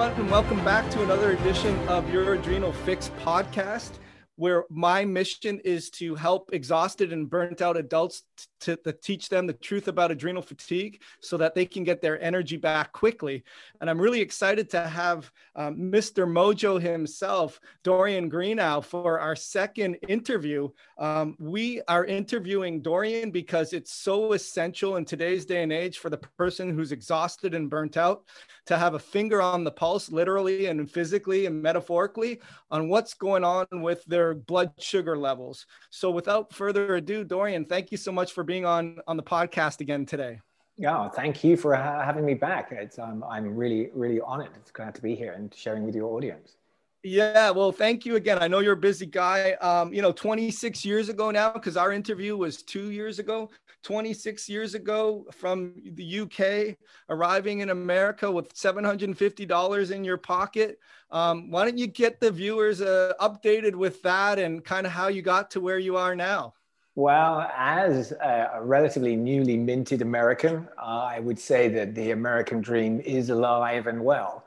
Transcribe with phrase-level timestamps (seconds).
[0.00, 3.98] everyone, and welcome back to another edition of your Adrenal Fix podcast
[4.36, 8.22] where my mission is to help exhausted and burnt out adults
[8.60, 12.22] to, to, teach them the truth about adrenal fatigue so that they can get their
[12.22, 13.42] energy back quickly.
[13.80, 16.26] And I'm really excited to have um, Mr.
[16.26, 20.68] Mojo himself, Dorian Greenow, for our second interview.
[20.98, 26.10] Um, we are interviewing Dorian because it's so essential in today's day and age for
[26.10, 28.24] the person who's exhausted and burnt out
[28.66, 33.44] to have a finger on the pulse, literally and physically and metaphorically, on what's going
[33.44, 35.66] on with their blood sugar levels.
[35.90, 39.80] So, without further ado, Dorian, thank you so much for being on on the podcast
[39.80, 40.40] again today.
[40.76, 42.72] Yeah, thank you for having me back.
[42.72, 44.50] It's um, I'm really really honored.
[44.56, 46.56] It's glad to be here and sharing with your audience.
[47.02, 48.38] Yeah, well, thank you again.
[48.42, 49.52] I know you're a busy guy.
[49.68, 53.50] Um, you know, 26 years ago now, because our interview was two years ago.
[53.82, 56.76] 26 years ago from the UK,
[57.08, 60.78] arriving in America with $750 in your pocket.
[61.10, 65.08] Um, why don't you get the viewers uh, updated with that and kind of how
[65.08, 66.52] you got to where you are now?
[66.96, 73.00] Well, as a relatively newly minted American, uh, I would say that the American dream
[73.00, 74.44] is alive and well.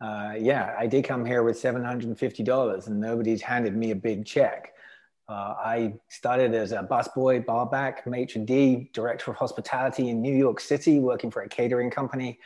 [0.00, 4.74] Uh, yeah, I did come here with $750 and nobody's handed me a big check.
[5.28, 10.60] Uh, I started as a busboy, barback, maitre d', director of hospitality in New York
[10.60, 12.38] City, working for a catering company.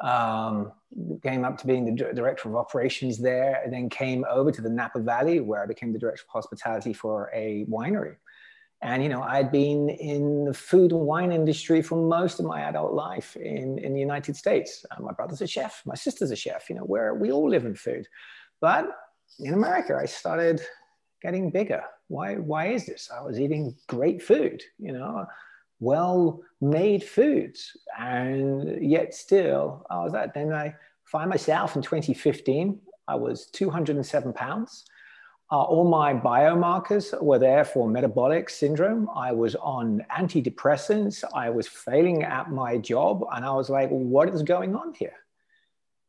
[0.00, 0.72] Um,
[1.22, 4.68] came up to being the director of operations there, and then came over to the
[4.68, 8.16] Napa Valley, where I became the director of hospitality for a winery.
[8.82, 12.60] And you know, I'd been in the food and wine industry for most of my
[12.62, 14.84] adult life in, in the United States.
[14.90, 16.68] Uh, my brother's a chef, my sister's a chef.
[16.68, 18.06] You know, where we all live in food.
[18.60, 18.86] But
[19.38, 20.60] in America, I started
[21.22, 21.82] getting bigger.
[22.08, 23.10] Why, why is this?
[23.14, 25.26] I was eating great food, you know,
[25.80, 27.76] well made foods.
[27.98, 30.34] And yet still, I was that.
[30.34, 32.78] then I find myself in 2015,
[33.08, 34.84] I was 207 pounds.
[35.50, 39.08] Uh, all my biomarkers were there for metabolic syndrome.
[39.14, 41.22] I was on antidepressants.
[41.34, 43.24] I was failing at my job.
[43.32, 45.14] And I was like, what is going on here?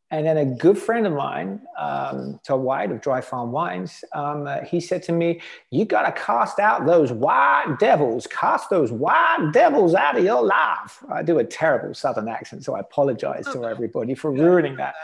[0.09, 4.47] And then a good friend of mine, um, Todd White of Dry Farm Wines, um,
[4.47, 8.89] uh, he said to me, You got to cast out those white devils, cast those
[8.89, 11.03] white devils out of your life.
[11.11, 14.95] I do a terrible Southern accent, so I apologize to everybody for ruining that.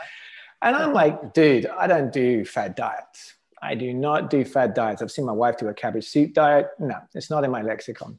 [0.62, 3.33] And I'm like, Dude, I don't do fad diets.
[3.64, 5.00] I do not do fad diets.
[5.00, 6.68] I've seen my wife do a cabbage soup diet.
[6.78, 8.18] No, it's not in my lexicon.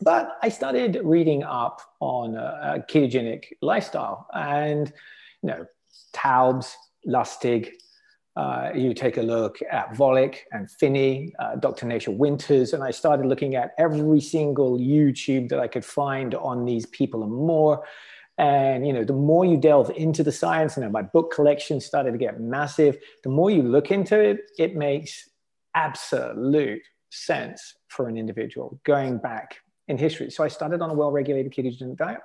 [0.00, 4.92] But I started reading up on a, ketogenic lifestyle and
[5.42, 5.66] you know
[6.12, 6.74] Taubes,
[7.06, 7.68] Lustig.
[8.34, 11.86] Uh, you take a look at Volek and Phinney, uh, Dr.
[11.86, 16.64] Nasha Winters, and I started looking at every single YouTube that I could find on
[16.64, 17.84] these people and more.
[18.42, 21.32] And you know, the more you delve into the science, and you know, my book
[21.32, 22.98] collection started to get massive.
[23.22, 25.28] The more you look into it, it makes
[25.76, 30.28] absolute sense for an individual going back in history.
[30.28, 32.18] So I started on a well-regulated ketogenic diet.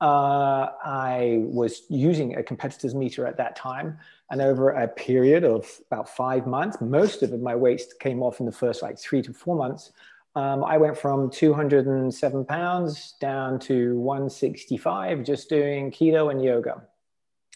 [0.00, 3.98] Uh, I was using a competitor's meter at that time.
[4.30, 8.46] And over a period of about five months, most of my weight came off in
[8.46, 9.90] the first like three to four months.
[10.36, 16.82] Um, I went from 207 pounds down to 165 just doing keto and yoga.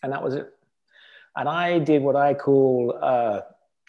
[0.03, 0.51] And that was it.
[1.37, 3.43] And I did what I call uh,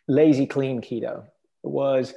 [0.10, 1.24] lazy clean keto.
[1.64, 2.14] It was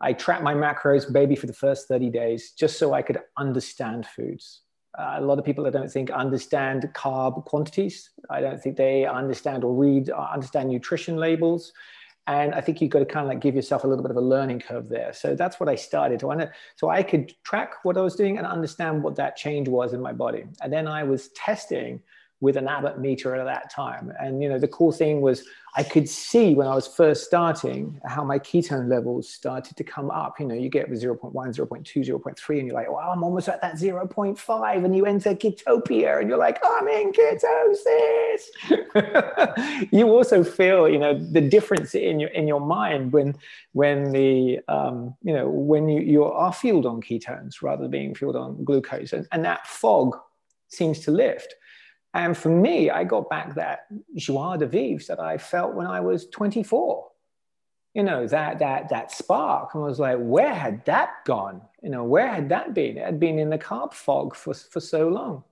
[0.00, 4.04] I tracked my macros, baby, for the first 30 days just so I could understand
[4.04, 4.62] foods.
[4.98, 8.10] Uh, a lot of people I don't think understand carb quantities.
[8.28, 11.72] I don't think they understand or read or uh, understand nutrition labels.
[12.28, 14.18] And I think you've got to kind of like give yourself a little bit of
[14.18, 15.14] a learning curve there.
[15.14, 18.46] So that's what I started to so I could track what I was doing and
[18.46, 20.44] understand what that change was in my body.
[20.60, 22.02] And then I was testing
[22.40, 24.12] with an Abbott meter at that time.
[24.20, 25.44] And you know, the cool thing was
[25.76, 30.10] I could see when I was first starting how my ketone levels started to come
[30.10, 30.40] up.
[30.40, 33.60] You know, you get with 0.1, 0.2, 0.3, and you're like, wow, I'm almost at
[33.60, 34.84] that 0.5.
[34.84, 38.48] And you enter ketopia and you're like, I'm in ketosis.
[39.92, 43.36] you also feel, you know, the difference in your in your mind when
[43.72, 48.14] when the um, you know, when you, you are fueled on ketones rather than being
[48.14, 49.12] fueled on glucose.
[49.12, 50.16] And, and that fog
[50.68, 51.54] seems to lift.
[52.14, 56.00] And for me, I got back that joie de vivre that I felt when I
[56.00, 57.06] was 24.
[57.94, 59.74] You know, that that that spark.
[59.74, 61.62] And I was like, where had that gone?
[61.82, 62.96] You know, where had that been?
[62.96, 65.44] It had been in the carb fog for, for so long.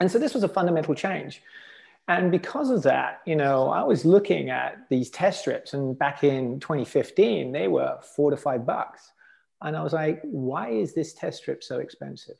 [0.00, 1.42] And so this was a fundamental change.
[2.08, 6.22] And because of that, you know, I was looking at these test strips, and back
[6.22, 9.12] in 2015, they were four to five bucks.
[9.62, 12.36] And I was like, why is this test strip so expensive?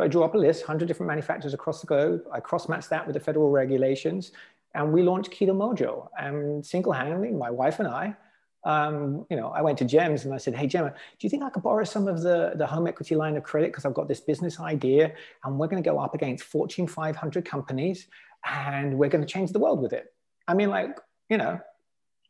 [0.00, 2.22] So I drew up a list, 100 different manufacturers across the globe.
[2.32, 4.32] I cross-matched that with the federal regulations.
[4.74, 6.08] And we launched Keto Mojo.
[6.18, 8.16] And single handedly, my wife and I,
[8.64, 11.42] um, you know, I went to Gems and I said, Hey, Gemma, do you think
[11.42, 13.72] I could borrow some of the, the home equity line of credit?
[13.72, 15.12] Because I've got this business idea
[15.44, 18.06] and we're going to go up against Fortune 500 companies
[18.46, 20.14] and we're going to change the world with it.
[20.48, 20.98] I mean, like,
[21.28, 21.60] you know,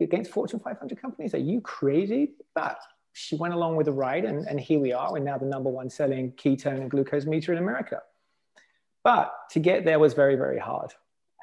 [0.01, 2.33] against Fortune 500 companies, are you crazy?
[2.53, 2.81] But
[3.21, 5.13] she went along with the ride and, and here we are.
[5.13, 8.01] We're now the number one selling ketone and glucose meter in America.
[9.05, 10.93] But to get there was very, very hard.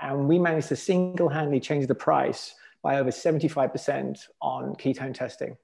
[0.02, 5.56] And we managed to single handedly change the price by over 75% on ketone testing.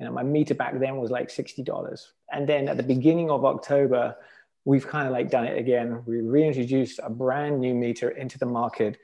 [0.00, 2.06] You know, my meter back then was like $60.
[2.32, 4.16] And then at the beginning of October,
[4.64, 6.02] we've kind of like done it again.
[6.06, 8.98] We reintroduced a brand new meter into the market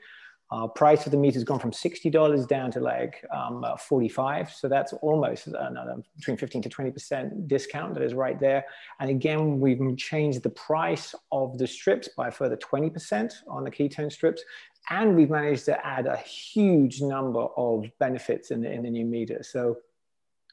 [0.51, 4.51] uh, price of the meter has gone from $60 down to like um, uh, 45.
[4.51, 8.65] So that's almost another between 15 to 20% discount that is right there.
[8.99, 14.11] And again, we've changed the price of the strips by further 20% on the ketone
[14.11, 14.43] strips.
[14.89, 19.05] And we've managed to add a huge number of benefits in the, in the new
[19.05, 19.43] meter.
[19.43, 19.77] So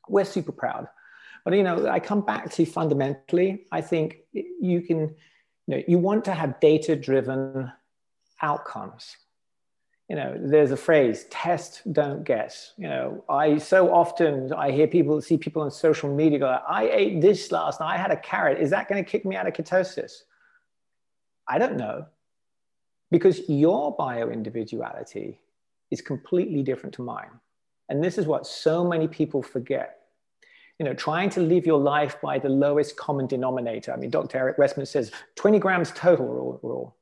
[0.09, 0.89] we're super proud.
[1.43, 5.15] But, you know, I come back to fundamentally, I think you can,
[5.67, 7.73] you know, you want to have data driven
[8.43, 9.17] outcomes
[10.09, 12.73] you know there's a phrase test don't guess.
[12.77, 16.89] You know i so often i hear people see people on social media go i
[16.89, 18.61] ate this last night i had a carrot.
[18.61, 20.23] Is that going to kick me out of ketosis?
[21.49, 22.07] I don't know.
[23.11, 25.39] Because your bio individuality
[25.93, 27.31] is completely different to mine.
[27.89, 30.01] And this is what so many people forget.
[30.79, 33.93] You know trying to live your life by the lowest common denominator.
[33.93, 36.27] I mean dr eric westman says 20 grams total
[36.63, 36.96] rule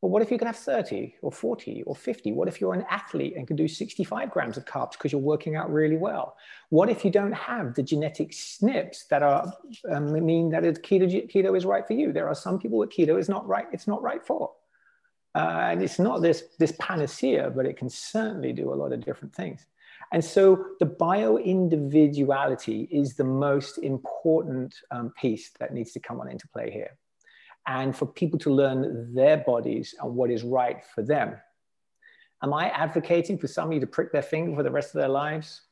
[0.00, 2.32] well, what if you can have 30 or 40 or 50?
[2.32, 5.56] What if you're an athlete and can do 65 grams of carbs because you're working
[5.56, 6.36] out really well?
[6.68, 9.52] What if you don't have the genetic SNPs that are
[9.90, 12.12] um, mean that keto, keto is right for you?
[12.12, 14.52] There are some people that keto is not right, it's not right for.
[15.34, 19.04] Uh, and it's not this, this panacea, but it can certainly do a lot of
[19.04, 19.66] different things.
[20.12, 26.20] And so the bio individuality is the most important um, piece that needs to come
[26.20, 26.96] on into play here
[27.68, 31.36] and for people to learn their bodies and what is right for them.
[32.42, 35.62] Am I advocating for somebody to prick their finger for the rest of their lives?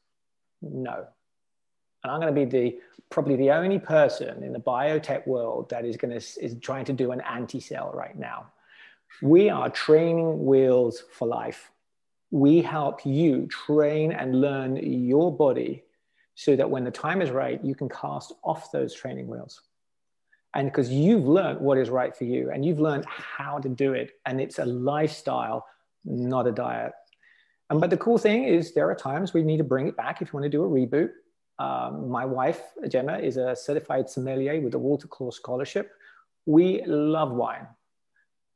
[0.60, 1.06] No.
[2.04, 2.78] And I'm going to be the
[3.08, 6.92] probably the only person in the biotech world that is going to is trying to
[6.92, 8.52] do an anti-cell right now.
[9.22, 11.70] We are training wheels for life.
[12.30, 15.84] We help you train and learn your body
[16.34, 19.62] so that when the time is right, you can cast off those training wheels
[20.56, 23.92] and because you've learned what is right for you and you've learned how to do
[23.92, 25.66] it and it's a lifestyle
[26.06, 26.92] not a diet.
[27.68, 30.22] And but the cool thing is there are times we need to bring it back
[30.22, 31.10] if you want to do a reboot.
[31.58, 35.90] Um, my wife gemma is a certified sommelier with the walter Clore scholarship.
[36.46, 37.66] We love wine.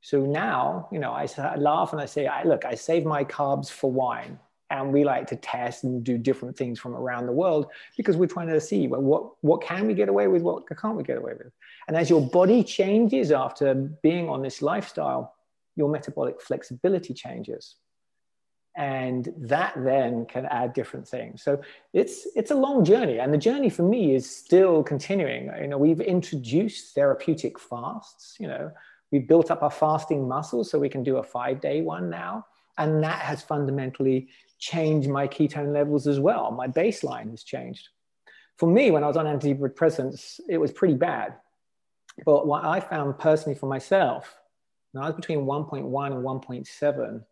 [0.01, 3.23] So now you know i, I laugh and i say I, look i save my
[3.25, 4.39] carbs for wine
[4.71, 8.27] and we like to test and do different things from around the world because we're
[8.27, 11.19] trying to see well, what what can we get away with what can't we get
[11.19, 11.53] away with?
[11.89, 15.35] And as your body changes after being on this lifestyle
[15.77, 17.77] your metabolic flexibility changes.
[18.77, 21.43] And that then can add different things.
[21.43, 21.61] So
[21.93, 23.19] it's it's a long journey.
[23.19, 25.51] And the journey for me is still continuing.
[25.61, 28.71] You know we've introduced therapeutic fasts you know.
[29.13, 32.47] We've built up our fasting muscles so we can do a five day one now.
[32.79, 34.29] And that has fundamentally
[34.61, 36.53] change my ketone levels as well.
[36.53, 37.89] My baseline has changed.
[38.59, 41.35] For me, when I was on antidepressants, it was pretty bad.
[42.27, 44.37] But what I found personally for myself,
[44.93, 47.25] when I was between 1.1 and 1.7,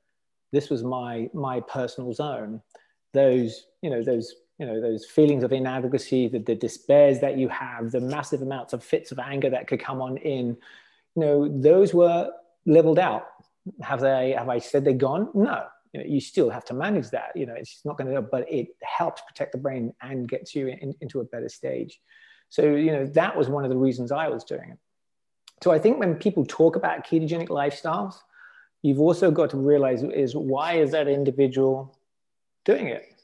[0.51, 2.63] this was my my personal zone.
[3.13, 7.49] Those, you know, those, you know, those feelings of inadequacy, the, the despairs that you
[7.49, 10.57] have, the massive amounts of fits of anger that could come on in,
[11.15, 12.31] you know, those were
[12.65, 13.27] leveled out.
[13.83, 15.29] Have they have I said they're gone?
[15.35, 15.67] No
[15.99, 18.51] you know you still have to manage that you know it's not going to but
[18.51, 22.01] it helps protect the brain and gets you in, into a better stage.
[22.51, 24.79] So you know that was one of the reasons i was doing it.
[25.63, 28.15] So i think when people talk about ketogenic lifestyles
[28.83, 31.99] you've also got to realize is why is that individual
[32.65, 33.18] doing it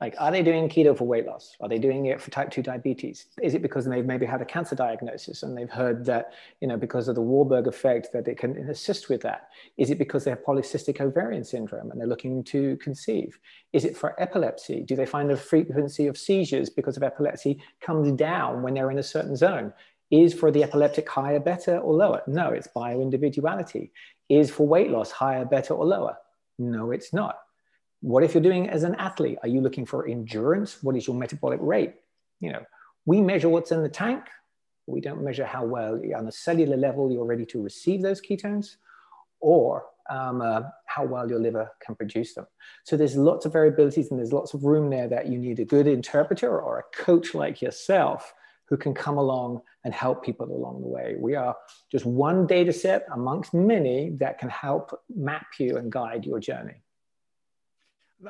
[0.00, 1.56] like, are they doing keto for weight loss?
[1.60, 3.26] Are they doing it for type 2 diabetes?
[3.42, 6.78] Is it because they've maybe had a cancer diagnosis and they've heard that, you know,
[6.78, 9.50] because of the Warburg effect that it can assist with that?
[9.76, 13.38] Is it because they have polycystic ovarian syndrome and they're looking to conceive?
[13.74, 14.82] Is it for epilepsy?
[14.84, 18.98] Do they find the frequency of seizures because of epilepsy comes down when they're in
[18.98, 19.70] a certain zone?
[20.10, 22.22] Is for the epileptic higher, better, or lower?
[22.26, 23.92] No, it's bio individuality.
[24.30, 26.16] Is for weight loss higher, better, or lower?
[26.58, 27.36] No, it's not
[28.00, 29.38] what if you're doing as an athlete?
[29.42, 30.82] Are you looking for endurance?
[30.82, 31.94] What is your metabolic rate?
[32.40, 32.64] You know,
[33.04, 34.24] we measure what's in the tank.
[34.86, 38.76] We don't measure how well on a cellular level you're ready to receive those ketones,
[39.40, 42.46] or um, uh, how well your liver can produce them.
[42.84, 45.64] So there's lots of variabilities and there's lots of room there that you need a
[45.64, 48.32] good interpreter or a coach like yourself
[48.68, 51.16] who can come along and help people along the way.
[51.18, 51.56] We are
[51.90, 56.82] just one data set amongst many that can help map you and guide your journey.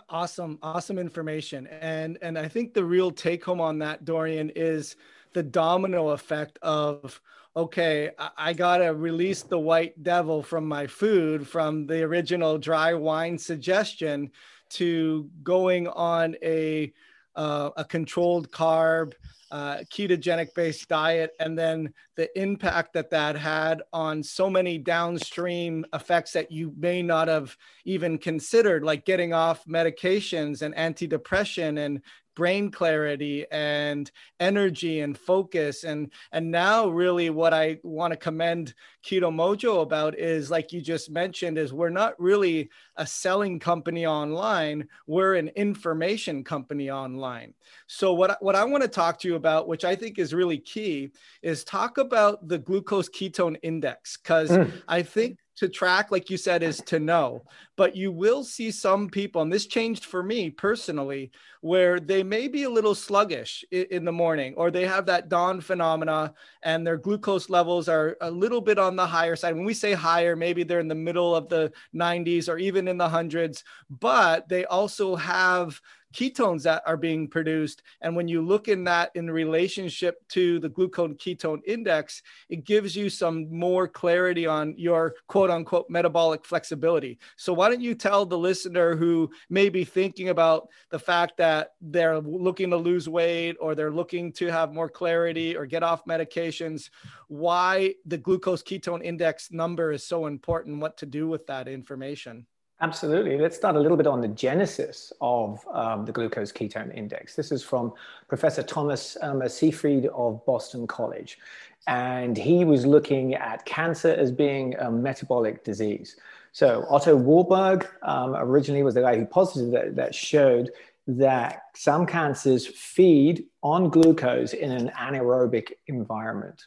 [0.08, 1.66] Awesome, awesome information.
[1.66, 4.96] And and I think the real take home on that, Dorian, is
[5.32, 7.20] the domino effect of
[7.56, 12.94] okay, I, got to release the white devil from my food from the original dry
[12.94, 14.30] wine suggestion
[14.70, 16.92] to going on a
[17.36, 19.12] uh, a controlled carb
[19.50, 25.84] uh, ketogenic based diet and then the impact that that had on so many downstream
[25.92, 32.00] effects that you may not have even considered like getting off medications and antidepressant and
[32.40, 35.84] brain clarity and energy and focus.
[35.84, 38.72] And and now really what i want to commend
[39.04, 44.06] keto mojo about is like you just mentioned is we're not really a selling company
[44.06, 47.52] online we're an information company online.
[47.86, 50.58] So what what i want to talk to you about which i think is really
[50.58, 51.10] key
[51.42, 54.16] is talk about the glucose ketone index.
[54.16, 54.72] Because mm.
[54.88, 57.44] i think to track, like you said, is to know.
[57.76, 62.48] But you will see some people, and this changed for me personally, where they may
[62.48, 66.96] be a little sluggish in the morning, or they have that dawn phenomena and their
[66.96, 69.54] glucose levels are a little bit on the higher side.
[69.54, 72.98] When we say higher, maybe they're in the middle of the 90s or even in
[72.98, 75.80] the hundreds, but they also have
[76.14, 77.82] ketones that are being produced.
[78.00, 82.96] And when you look in that in relationship to the glucose ketone index, it gives
[82.96, 87.18] you some more clarity on your quote unquote metabolic flexibility.
[87.36, 91.72] So, why don't you tell the listener who may be thinking about the fact that
[91.80, 96.04] they're looking to lose weight or they're looking to have more clarity or get off
[96.04, 96.90] medications,
[97.28, 102.46] why the glucose ketone index number is so important, what to do with that information?
[102.82, 103.36] Absolutely.
[103.36, 107.36] Let's start a little bit on the genesis of um, the glucose ketone index.
[107.36, 107.92] This is from
[108.26, 111.38] Professor Thomas um, of Boston College.
[111.86, 116.16] And he was looking at cancer as being a metabolic disease.
[116.52, 120.70] So Otto Warburg um, originally was the guy who posited that, that showed
[121.06, 126.64] that some cancers feed on glucose in an anaerobic environment.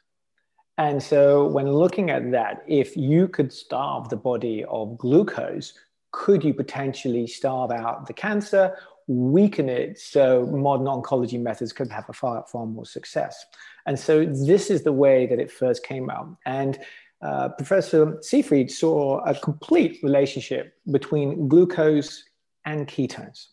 [0.77, 5.74] And so, when looking at that, if you could starve the body of glucose,
[6.13, 8.77] could you potentially starve out the cancer,
[9.08, 13.46] weaken it so modern oncology methods could have a far, far more success?
[13.86, 16.38] And so this is the way that it first came out.
[16.46, 16.79] And
[17.22, 22.24] uh, Professor Seyfried saw a complete relationship between glucose
[22.65, 23.48] and ketones.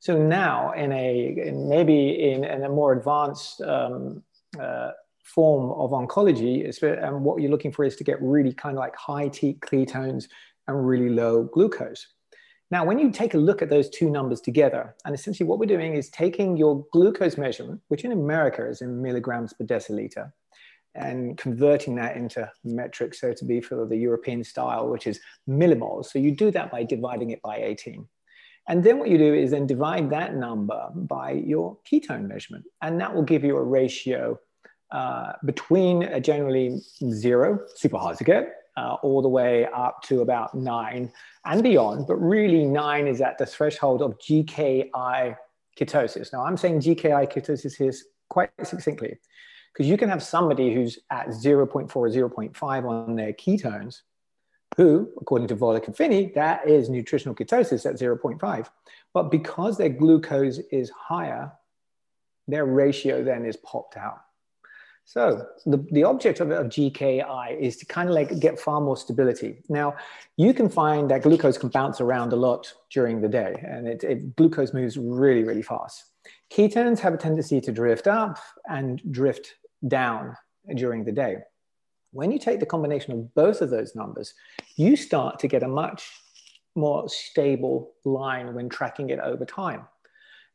[0.00, 4.22] So now, in a in maybe in, in, a more advanced um,
[4.60, 4.92] uh,
[5.24, 8.94] form of oncology, and what you're looking for is to get really kind of like
[8.94, 10.28] high ketones
[10.68, 12.06] and really low glucose.
[12.70, 15.66] Now, when you take a look at those two numbers together, and essentially what we're
[15.66, 20.30] doing is taking your glucose measurement, which in America is in milligrams per deciliter,
[20.94, 26.06] and converting that into metric, so to be for the European style, which is millimoles.
[26.06, 28.06] So you do that by dividing it by 18.
[28.68, 32.64] And then what you do is then divide that number by your ketone measurement.
[32.82, 34.38] And that will give you a ratio
[34.90, 40.20] uh, between uh, generally zero, super hard to get, uh, all the way up to
[40.20, 41.10] about nine
[41.44, 42.06] and beyond.
[42.06, 45.36] But really, nine is at the threshold of GKI
[45.78, 46.32] ketosis.
[46.32, 47.92] Now, I'm saying GKI ketosis here
[48.28, 49.18] quite succinctly
[49.72, 54.02] because you can have somebody who's at 0.4 or 0.5 on their ketones,
[54.76, 58.66] who, according to Volek and Phinney, that is nutritional ketosis at 0.5.
[59.12, 61.52] But because their glucose is higher,
[62.46, 64.20] their ratio then is popped out.
[65.08, 68.94] So the, the object of, of GKI is to kind of like get far more
[68.94, 69.62] stability.
[69.70, 69.96] Now,
[70.36, 74.04] you can find that glucose can bounce around a lot during the day, and it,
[74.04, 76.04] it, glucose moves really, really fast.
[76.52, 78.38] Ketones have a tendency to drift up
[78.68, 79.54] and drift
[79.88, 80.36] down
[80.76, 81.38] during the day.
[82.10, 84.34] When you take the combination of both of those numbers,
[84.76, 86.06] you start to get a much
[86.76, 89.86] more stable line when tracking it over time.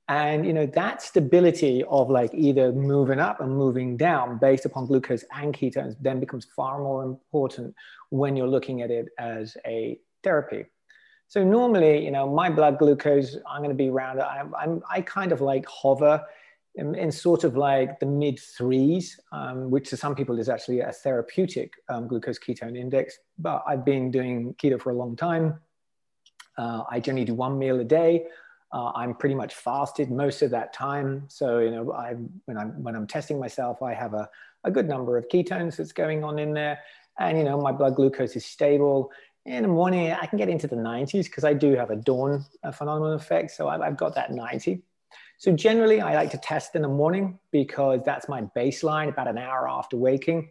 [0.09, 4.85] And you know that stability of like either moving up and moving down based upon
[4.85, 7.73] glucose and ketones then becomes far more important
[8.09, 10.65] when you're looking at it as a therapy.
[11.29, 14.21] So normally, you know, my blood glucose, I'm going to be around.
[14.21, 16.21] I'm, I'm I kind of like hover
[16.75, 20.81] in, in sort of like the mid threes, um, which to some people is actually
[20.81, 23.17] a therapeutic um, glucose ketone index.
[23.39, 25.59] But I've been doing keto for a long time.
[26.57, 28.25] Uh, I generally do one meal a day.
[28.73, 31.25] Uh, I'm pretty much fasted most of that time.
[31.27, 32.15] So, you know, I,
[32.45, 34.27] when, I'm, when I'm testing myself, I have a,
[34.63, 36.79] a good number of ketones that's going on in there.
[37.19, 39.11] And, you know, my blood glucose is stable.
[39.45, 42.45] in the morning, I can get into the 90s because I do have a dawn
[42.73, 43.51] phenomenon effect.
[43.51, 44.81] So I've, I've got that 90.
[45.37, 49.37] So generally, I like to test in the morning because that's my baseline about an
[49.37, 50.49] hour after waking.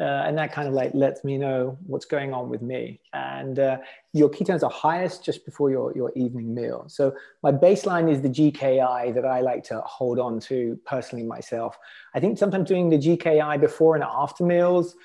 [0.00, 3.00] Uh, and that kind of like lets me know what's going on with me.
[3.12, 3.78] And uh,
[4.12, 6.84] your ketones are highest just before your, your evening meal.
[6.88, 11.78] So my baseline is the GKI that I like to hold on to personally myself.
[12.12, 14.96] I think sometimes doing the GKI before and after meals,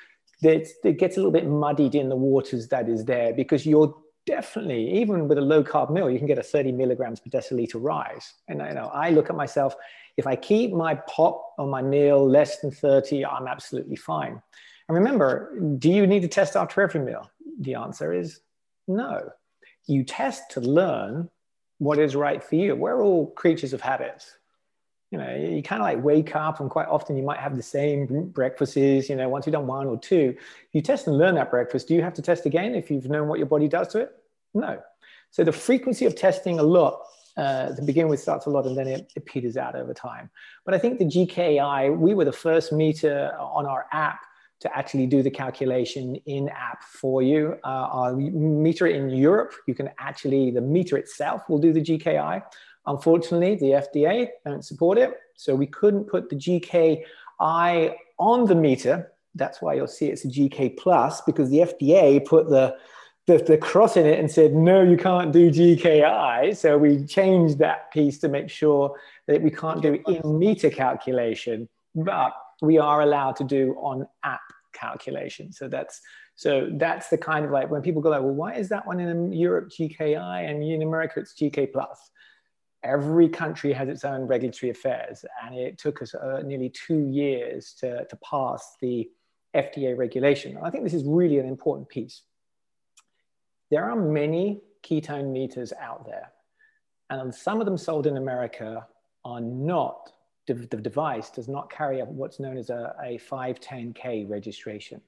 [0.41, 3.95] that it gets a little bit muddied in the waters that is there because you're
[4.25, 7.75] definitely, even with a low carb meal, you can get a 30 milligrams per deciliter
[7.75, 8.33] rise.
[8.47, 9.75] And you know, I look at myself,
[10.17, 14.41] if I keep my pop on my meal less than 30, I'm absolutely fine.
[14.89, 17.29] And remember, do you need to test after every meal?
[17.61, 18.41] The answer is
[18.87, 19.29] no.
[19.85, 21.29] You test to learn
[21.77, 22.75] what is right for you.
[22.75, 24.35] We're all creatures of habits.
[25.11, 27.63] You know, you kind of like wake up, and quite often you might have the
[27.63, 28.75] same breakfasts.
[28.77, 30.35] You know, once you've done one or two,
[30.73, 31.87] you test and learn that breakfast.
[31.87, 34.15] Do you have to test again if you've known what your body does to it?
[34.55, 34.81] No.
[35.29, 36.99] So the frequency of testing a lot
[37.37, 40.31] uh, to begin with starts a lot and then it, it, peters out over time.
[40.65, 44.19] But I think the GKI, we were the first meter on our app
[44.59, 47.57] to actually do the calculation in app for you.
[47.63, 52.43] Uh, our meter in Europe, you can actually, the meter itself will do the GKI.
[52.85, 55.13] Unfortunately, the FDA don't support it.
[55.35, 59.11] So we couldn't put the GKI on the meter.
[59.35, 62.75] That's why you'll see it's a GK plus because the FDA put the,
[63.27, 66.57] the, the cross in it and said, no, you can't do GKI.
[66.57, 68.97] So we changed that piece to make sure
[69.27, 71.69] that we can't do in meter calculation.
[71.95, 74.41] But we are allowed to do on app
[74.73, 75.51] calculation.
[75.51, 76.01] So that's
[76.35, 78.99] so that's the kind of like when people go like, well, why is that one
[78.99, 82.11] in Europe GKI and in America it's GK plus?
[82.81, 87.73] Every country has its own regulatory affairs, and it took us uh, nearly two years
[87.79, 89.09] to, to pass the
[89.53, 90.57] FDA regulation.
[90.63, 92.21] I think this is really an important piece.
[93.69, 96.31] There are many ketone meters out there,
[97.09, 98.87] and some of them sold in America
[99.25, 100.13] are not
[100.53, 105.01] the device does not carry what's known as a, a 510K registration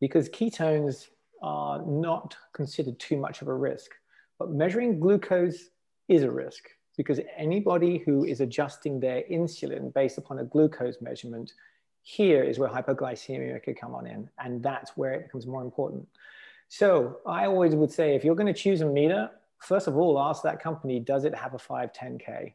[0.00, 1.08] because ketones
[1.42, 3.90] are not considered too much of a risk.
[4.38, 5.70] But measuring glucose
[6.08, 6.64] is a risk
[6.96, 11.52] because anybody who is adjusting their insulin based upon a glucose measurement,
[12.02, 14.28] here is where hypoglycemia could come on in.
[14.38, 16.06] And that's where it becomes more important.
[16.68, 20.18] So I always would say if you're going to choose a meter, first of all,
[20.18, 22.54] ask that company, does it have a 510K?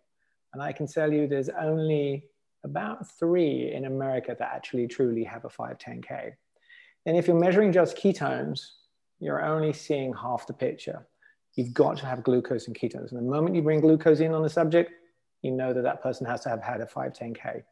[0.54, 2.26] And I can tell you there's only
[2.64, 6.34] about three in America that actually truly have a 510K.
[7.06, 8.62] And if you're measuring just ketones,
[9.20, 11.08] you're only seeing half the picture.
[11.56, 13.12] You've got to have glucose and ketones.
[13.12, 14.92] And the moment you bring glucose in on the subject,
[15.42, 17.64] you know that that person has to have had a 510K.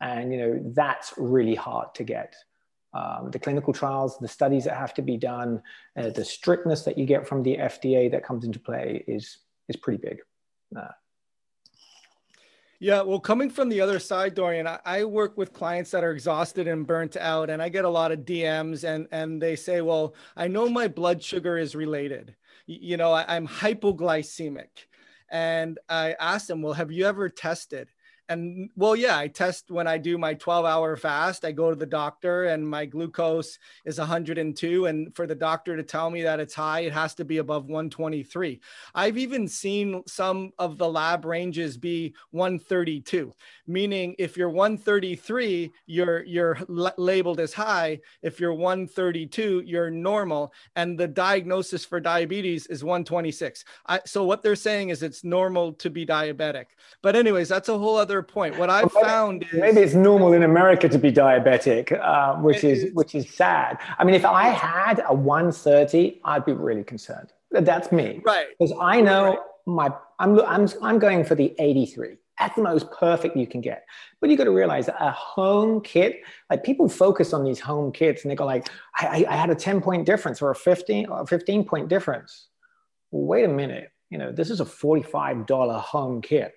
[0.00, 2.34] And you know that's really hard to get.
[2.94, 5.62] Um, the clinical trials, the studies that have to be done,
[5.96, 9.76] uh, the strictness that you get from the FDA that comes into play is is
[9.76, 10.18] pretty big.
[10.76, 10.92] Uh,
[12.80, 16.12] yeah, well, coming from the other side, Dorian, I, I, work with clients that are
[16.12, 19.80] exhausted and burnt out, and I get a lot of DMs, and and they say,
[19.80, 22.36] "Well, I know my blood sugar is related.
[22.66, 24.86] You know, I, I'm hypoglycemic,"
[25.28, 27.88] and I ask them, "Well, have you ever tested?"
[28.28, 31.76] And well yeah i test when i do my 12 hour fast i go to
[31.76, 36.40] the doctor and my glucose is 102 and for the doctor to tell me that
[36.40, 38.60] it's high it has to be above 123
[38.94, 43.32] i've even seen some of the lab ranges be 132
[43.66, 48.00] meaning if you're 133 you're you're labeled as high.
[48.22, 50.52] If you're 132 you're normal.
[50.76, 55.72] And the diagnosis for diabetes is 126 I, so what they're saying is it's normal
[55.74, 56.66] to be diabetic.
[57.02, 58.58] But anyways that's a whole other point.
[58.58, 62.84] What I've found is maybe it's normal in America to be diabetic, uh, which is,
[62.84, 63.78] is which is sad.
[63.98, 67.32] I mean, if I had a 130, I'd be really concerned.
[67.50, 68.46] That's me, right?
[68.58, 69.38] Because I know right.
[69.66, 72.16] my I'm I'm I'm going for the 83.
[72.38, 73.84] That's the most perfect you can get.
[74.20, 78.22] But you got to realize a home kit, like people focus on these home kits
[78.22, 81.26] and they go like, I, I had a 10 point difference or a 15 or
[81.26, 82.46] 15 point difference.
[83.10, 83.90] Well, wait a minute.
[84.10, 86.54] You know, this is a $45 home kit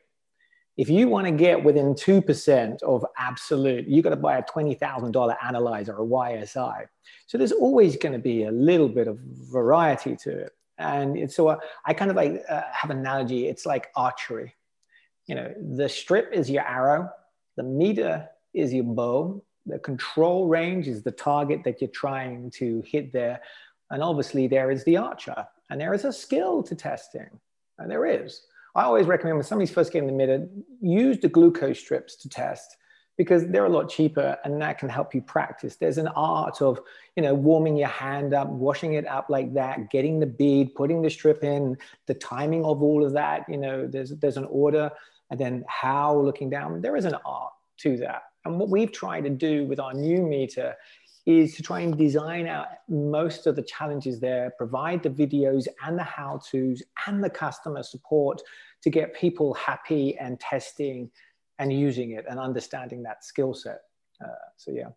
[0.77, 5.37] if you want to get within 2% of absolute, you've got to buy a $20,000
[5.43, 6.85] analyzer or YSI.
[7.27, 10.51] So there's always going to be a little bit of variety to it.
[10.77, 13.47] And so I kind of like uh, have an analogy.
[13.47, 14.55] It's like archery.
[15.27, 17.09] You know, the strip is your arrow,
[17.55, 22.81] the meter is your bow, the control range is the target that you're trying to
[22.85, 23.41] hit there.
[23.91, 27.29] And obviously, there is the archer, and there is a skill to testing.
[27.77, 28.41] And there is.
[28.75, 30.47] I always recommend when somebody's first getting the meter,
[30.81, 32.77] use the glucose strips to test
[33.17, 35.75] because they're a lot cheaper and that can help you practice.
[35.75, 36.79] There's an art of,
[37.15, 41.01] you know, warming your hand up, washing it up like that, getting the bead, putting
[41.01, 44.89] the strip in, the timing of all of that, you know, there's there's an order
[45.29, 46.81] and then how looking down.
[46.81, 48.23] There is an art to that.
[48.45, 50.75] And what we've tried to do with our new meter
[51.25, 55.97] is to try and design out most of the challenges there, provide the videos and
[55.97, 58.41] the how-tos and the customer support
[58.81, 61.09] to get people happy and testing
[61.59, 63.81] and using it and understanding that skill set.
[64.23, 64.89] Uh, so yeah.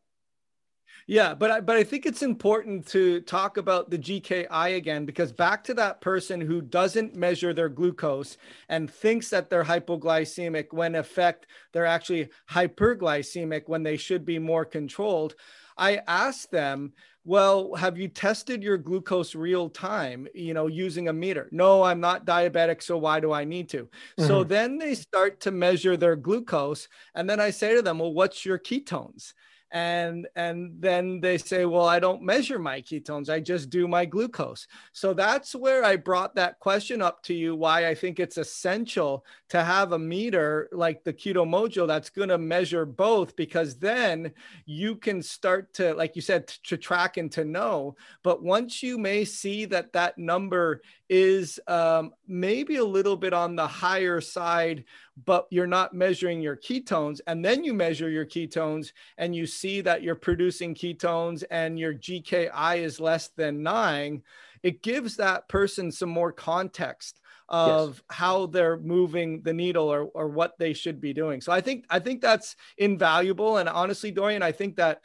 [1.07, 5.33] Yeah, but I, but I think it's important to talk about the GKI again because
[5.33, 8.39] back to that person who doesn't measure their glucose
[8.71, 14.39] and thinks that they're hypoglycemic when in effect they're actually hyperglycemic when they should be
[14.39, 15.35] more controlled.
[15.77, 16.93] I asked them,
[17.25, 21.49] well, have you tested your glucose real time, you know, using a meter?
[21.53, 23.85] No, I'm not diabetic, so why do I need to?
[23.85, 24.27] Mm-hmm.
[24.27, 26.89] So then they start to measure their glucose.
[27.15, 29.33] And then I say to them, well, what's your ketones?
[29.75, 34.07] And and then they say well i don't measure my ketones i just do my
[34.07, 34.67] glucose.
[34.93, 39.27] So that's where i brought that question up to you why i think it's essential
[39.51, 44.33] to have a meter like the keto mojo that's going to measure both because then
[44.65, 47.97] you can start to like you said to track and to know.
[48.23, 53.57] But once you may see that that number is um, maybe a little bit on
[53.57, 54.85] the higher side,
[55.25, 57.21] but you're not measuring your ketones.
[57.27, 61.95] And then you measure your ketones and you see that you're producing ketones and your
[61.95, 64.23] GKI is less than nine.
[64.63, 68.03] It gives that person some more context of yes.
[68.17, 71.41] how they're moving the needle or, or what they should be doing.
[71.41, 73.59] So I think I think that's invaluable.
[73.59, 75.03] And honestly, Dorian, I think that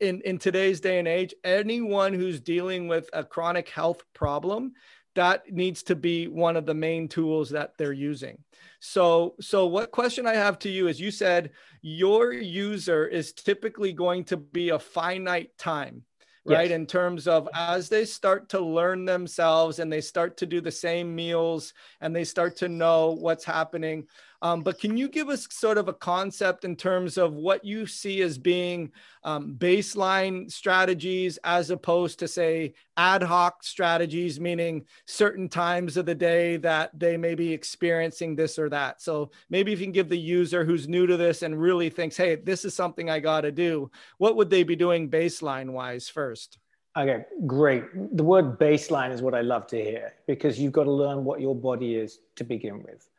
[0.00, 4.72] in, in today's day and age, anyone who's dealing with a chronic health problem
[5.16, 8.38] that needs to be one of the main tools that they're using.
[8.80, 11.50] So, so what question I have to you is you said
[11.82, 16.04] your user is typically going to be a finite time
[16.46, 16.70] right?
[16.70, 16.76] Yes.
[16.76, 20.70] In terms of as they start to learn themselves and they start to do the
[20.70, 24.06] same meals and they start to know what's happening.
[24.42, 27.86] Um, but can you give us sort of a concept in terms of what you
[27.86, 28.92] see as being
[29.24, 36.14] um, baseline strategies as opposed to, say, ad hoc strategies, meaning certain times of the
[36.14, 39.02] day that they may be experiencing this or that?
[39.02, 42.16] So maybe if you can give the user who's new to this and really thinks,
[42.16, 46.08] hey, this is something I got to do, what would they be doing baseline wise
[46.08, 46.58] first?
[46.96, 48.16] Okay, great.
[48.16, 51.42] The word baseline is what I love to hear because you've got to learn what
[51.42, 53.10] your body is to begin with.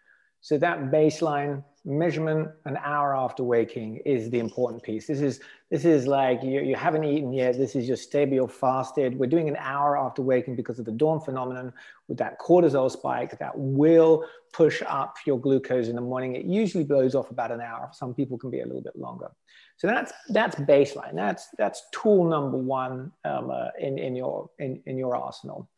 [0.41, 5.07] So that baseline measurement an hour after waking is the important piece.
[5.07, 5.39] This is
[5.71, 7.57] this is like you, you haven't eaten yet.
[7.57, 9.17] This is your stable fasted.
[9.17, 11.73] We're doing an hour after waking because of the dawn phenomenon
[12.07, 16.35] with that cortisol spike that will push up your glucose in the morning.
[16.35, 17.89] It usually blows off about an hour.
[17.93, 19.31] Some people can be a little bit longer.
[19.77, 21.15] So that's that's baseline.
[21.15, 25.69] That's that's tool number one um, uh, in in your in, in your arsenal.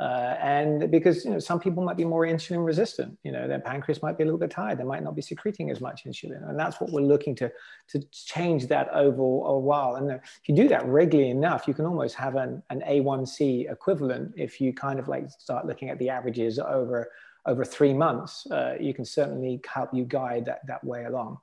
[0.00, 3.58] Uh, and because you know some people might be more insulin resistant, you know their
[3.58, 6.48] pancreas might be a little bit tired, they might not be secreting as much insulin,
[6.48, 7.50] and that's what we're looking to
[7.88, 9.96] to change that over a while.
[9.96, 14.34] And if you do that regularly enough, you can almost have an, an A1C equivalent.
[14.36, 17.10] If you kind of like start looking at the averages over
[17.46, 21.38] over three months, uh, you can certainly help you guide that that way along.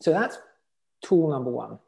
[0.00, 0.38] So that's
[1.02, 1.78] tool number one.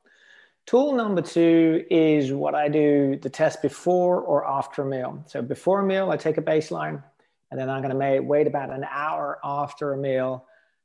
[0.69, 5.25] Tool number two is what I do the test before or after a meal.
[5.27, 7.03] So before a meal, I take a baseline
[7.51, 10.45] and then I'm going to wait about an hour after a meal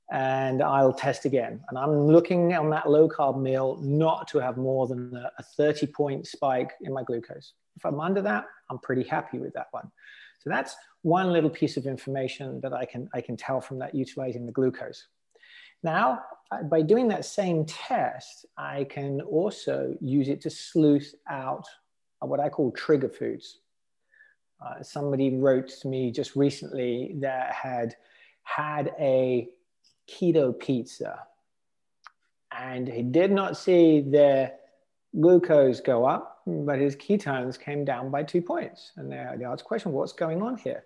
[0.09, 1.59] and I'll test again.
[1.67, 5.87] And I'm looking on that low carb meal not to have more than a 30
[5.87, 7.51] point spike in my glucose.
[7.75, 9.91] If I'm under that, I'm pretty happy with that one.
[10.39, 13.93] So that's one little piece of information that I can, I can tell from that
[13.93, 15.09] utilizing the glucose.
[15.83, 16.23] Now,
[16.69, 21.65] by doing that same test, I can also use it to sleuth out
[22.19, 23.59] what I call trigger foods.
[24.63, 27.95] Uh, somebody wrote to me just recently that had
[28.43, 29.49] had a
[30.09, 31.19] keto pizza
[32.57, 34.53] and he did not see their
[35.19, 38.91] glucose go up, but his ketones came down by two points.
[38.95, 40.83] And they, asked the question, what's going on here?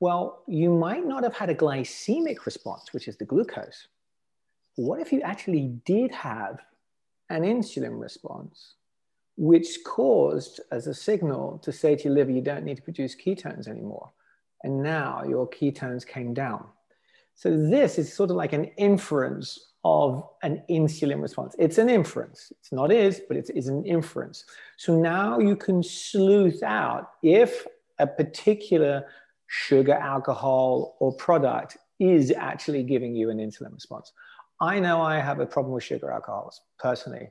[0.00, 3.88] Well, you might not have had a glycemic response, which is the glucose
[4.76, 6.60] what if you actually did have
[7.30, 8.74] an insulin response,
[9.36, 13.16] which caused as a signal to say to your liver, you don't need to produce
[13.16, 14.10] ketones anymore.
[14.62, 16.66] And now your ketones came down.
[17.34, 21.56] So this is sort of like an inference of an insulin response.
[21.58, 22.52] It's an inference.
[22.60, 24.44] It's not is, but it's, it's an inference.
[24.76, 27.66] So now you can sleuth out if
[27.98, 29.06] a particular
[29.48, 34.12] sugar, alcohol, or product is actually giving you an insulin response.
[34.62, 37.30] I know I have a problem with sugar alcohols personally.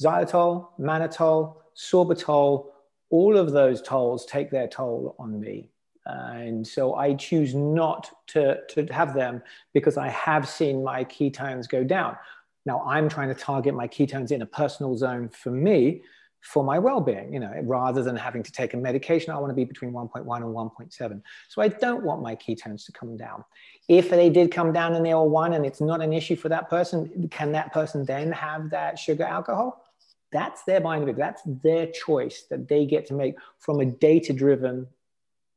[0.00, 2.66] Xylitol, mannitol, sorbitol,
[3.10, 5.70] all of those tolls take their toll on me.
[6.06, 9.42] and so I choose not to, to have them
[9.74, 12.16] because I have seen my ketones go down.
[12.64, 16.02] Now I'm trying to target my ketones in a personal zone for me
[16.40, 19.54] for my well-being you know rather than having to take a medication i want to
[19.54, 23.44] be between 1.1 and 1.7 so i don't want my ketones to come down
[23.88, 26.48] if they did come down and they are one and it's not an issue for
[26.48, 29.84] that person can that person then have that sugar alcohol
[30.30, 34.86] that's their mind that's their choice that they get to make from a data driven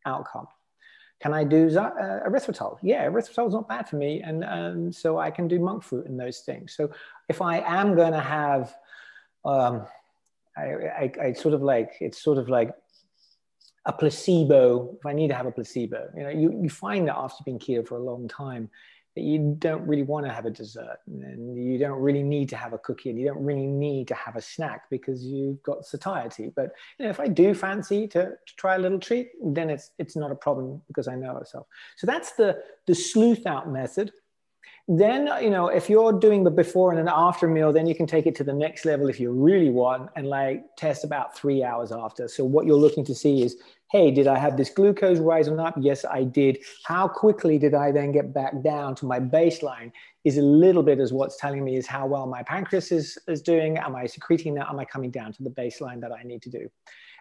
[0.05, 0.47] outcome
[1.21, 2.79] can I do uh, erythritol?
[2.81, 4.23] Yeah, erythritol is not bad for me.
[4.23, 6.73] And, and so I can do monk fruit and those things.
[6.75, 6.89] So
[7.29, 8.75] if I am going to have,
[9.45, 9.85] um,
[10.61, 12.71] I, I, I, sort of like, it's sort of like
[13.85, 14.95] a placebo.
[14.99, 17.59] If I need to have a placebo, you know, you, you find that after being
[17.59, 18.69] keto for a long time,
[19.15, 22.55] that you don't really want to have a dessert and you don't really need to
[22.55, 25.85] have a cookie and you don't really need to have a snack because you've got
[25.85, 26.51] satiety.
[26.55, 29.91] But you know, if i do fancy to, to try a little treat then it's
[29.99, 31.67] it's not a problem because i know myself.
[31.97, 34.13] So that's the the sleuth out method
[34.87, 38.07] then you know if you're doing the before and an after meal then you can
[38.07, 41.63] take it to the next level if you really want and like test about three
[41.63, 43.55] hours after so what you're looking to see is
[43.91, 45.75] hey, did I have this glucose rising up?
[45.77, 46.59] Yes, I did.
[46.85, 49.91] How quickly did I then get back down to my baseline?
[50.23, 53.41] Is a little bit as what's telling me is how well my pancreas is, is
[53.41, 53.77] doing.
[53.77, 54.69] Am I secreting that?
[54.69, 56.69] Am I coming down to the baseline that I need to do?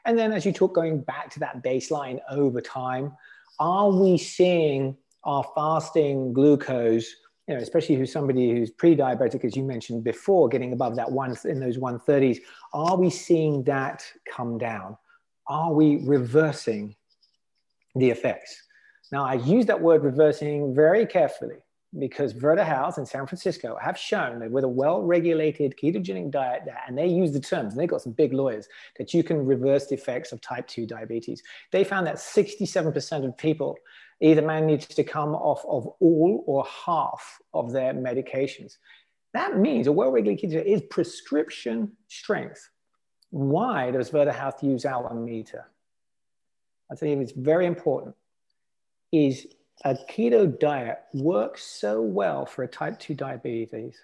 [0.05, 3.13] And then as you talk going back to that baseline over time,
[3.59, 7.17] are we seeing our fasting glucose
[7.51, 11.37] you know, especially who's somebody who's pre-diabetic, as you mentioned before, getting above that one
[11.45, 12.39] in those 130s,
[12.73, 14.05] are we seeing that
[14.37, 14.97] come down?
[15.51, 16.95] are we reversing
[17.97, 18.63] the effects?
[19.13, 21.57] Now, I use that word reversing very carefully
[21.99, 26.97] because Virta Health in San Francisco have shown that with a well-regulated ketogenic diet, and
[26.97, 29.97] they use the terms, and they've got some big lawyers, that you can reverse the
[29.97, 31.43] effects of type 2 diabetes.
[31.73, 33.77] They found that 67% of people
[34.21, 38.77] either man needs to come off of all or half of their medications.
[39.33, 42.69] That means a well-regulated diet is prescription strength
[43.31, 45.69] why does Health use our meter?
[46.91, 48.17] I think it's very important,
[49.13, 49.47] is
[49.85, 53.97] a keto diet works so well for a type 2 diabetes.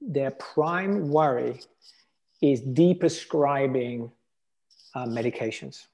[0.00, 1.60] Their prime worry
[2.42, 4.10] is deprescribing
[4.94, 5.86] uh, medications.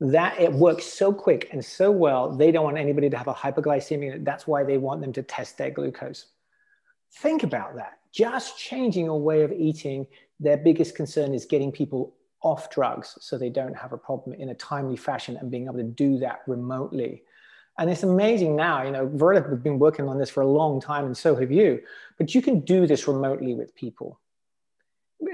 [0.00, 3.34] That it works so quick and so well, they don't want anybody to have a
[3.34, 4.24] hypoglycemia.
[4.24, 6.26] That's why they want them to test their glucose.
[7.14, 7.98] Think about that.
[8.12, 10.06] Just changing your way of eating
[10.38, 14.50] their biggest concern is getting people off drugs so they don't have a problem in
[14.50, 17.22] a timely fashion and being able to do that remotely.
[17.78, 20.80] And it's amazing now, you know, Virta have been working on this for a long
[20.80, 21.80] time and so have you,
[22.16, 24.18] but you can do this remotely with people.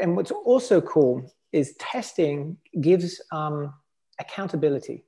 [0.01, 3.73] And what's also cool is testing gives um,
[4.23, 5.05] accountability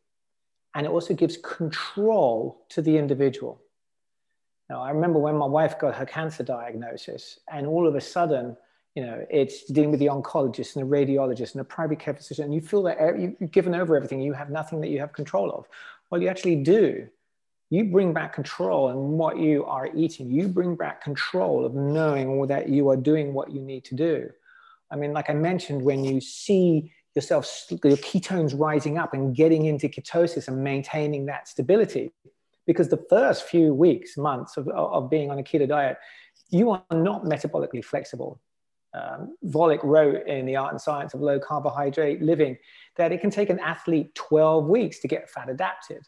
[0.75, 3.61] and it also gives control to the individual.
[4.69, 8.57] Now, I remember when my wife got her cancer diagnosis and all of a sudden,
[8.95, 12.45] you know, it's dealing with the oncologist and the radiologist and a private care physician,
[12.45, 15.51] and you feel that you've given over everything, you have nothing that you have control
[15.51, 15.67] of.
[16.11, 17.09] Well, you actually do.
[17.71, 20.31] You bring back control in what you are eating.
[20.31, 24.31] You bring back control of knowing that you are doing what you need to do.
[24.91, 29.67] I mean, like I mentioned, when you see yourself, your ketones rising up and getting
[29.67, 32.13] into ketosis and maintaining that stability,
[32.67, 35.99] because the first few weeks, months of, of being on a keto diet,
[36.51, 38.41] you are not metabolically flexible
[38.95, 42.57] um, Volek wrote in The Art and Science of Low Carbohydrate Living
[42.97, 46.07] that it can take an athlete 12 weeks to get fat adapted.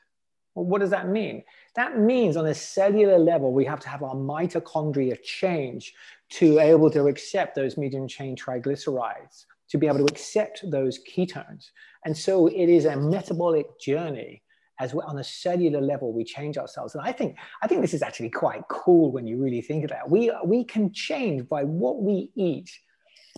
[0.55, 1.43] Well, what does that mean?
[1.75, 5.93] That means on a cellular level, we have to have our mitochondria change
[6.31, 11.71] to able to accept those medium chain triglycerides, to be able to accept those ketones.
[12.05, 14.43] And so it is a metabolic journey
[14.79, 16.95] as well on a cellular level we change ourselves.
[16.95, 20.07] And i think i think this is actually quite cool when you really think about
[20.07, 20.11] it.
[20.11, 22.71] We we can change by what we eat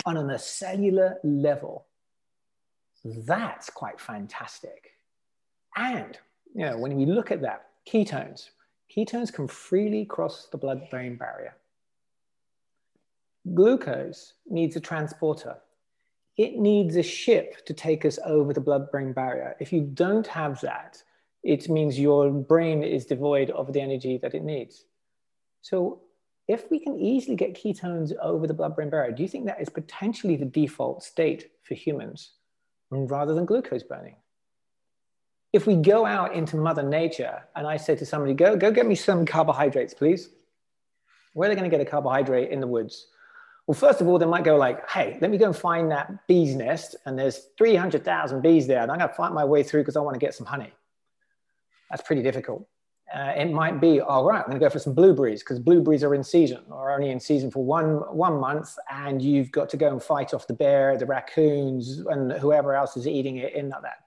[0.04, 1.86] on a cellular level.
[3.04, 4.90] That's quite fantastic.
[5.76, 6.18] And
[6.54, 8.50] you know when we look at that ketones
[8.94, 11.54] ketones can freely cross the blood brain barrier.
[13.54, 15.56] Glucose needs a transporter
[16.38, 20.26] it needs a ship to take us over the blood brain barrier if you don't
[20.26, 21.02] have that
[21.42, 24.84] it means your brain is devoid of the energy that it needs.
[25.62, 26.02] So
[26.46, 29.68] if we can easily get ketones over the blood-brain barrier, do you think that is
[29.68, 32.32] potentially the default state for humans
[32.90, 34.16] um, rather than glucose burning?
[35.52, 38.86] If we go out into Mother Nature and I say to somebody, go, go get
[38.86, 40.30] me some carbohydrates, please.
[41.32, 43.06] Where are they going to get a carbohydrate in the woods?
[43.68, 46.26] Well, first of all, they might go like, hey, let me go and find that
[46.26, 46.96] bee's nest.
[47.04, 48.80] And there's 300,000 bees there.
[48.80, 50.72] And I'm going to fight my way through because I want to get some honey.
[51.90, 52.66] That's pretty difficult.
[53.14, 56.02] Uh, it might be, all right, I'm going to go for some blueberries because blueberries
[56.02, 58.74] are in season or only in season for one, one month.
[58.90, 62.96] And you've got to go and fight off the bear, the raccoons, and whoever else
[62.96, 63.98] is eating it in that.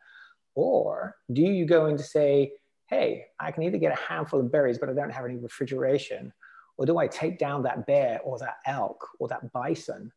[0.56, 2.54] Or do you go in to say,
[2.88, 6.34] hey, I can either get a handful of berries, but I don't have any refrigeration
[6.82, 10.12] or do I take down that bear or that elk or that bison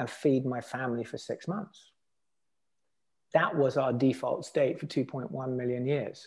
[0.00, 1.92] and feed my family for six months?
[3.34, 6.26] That was our default state for 2.1 million years.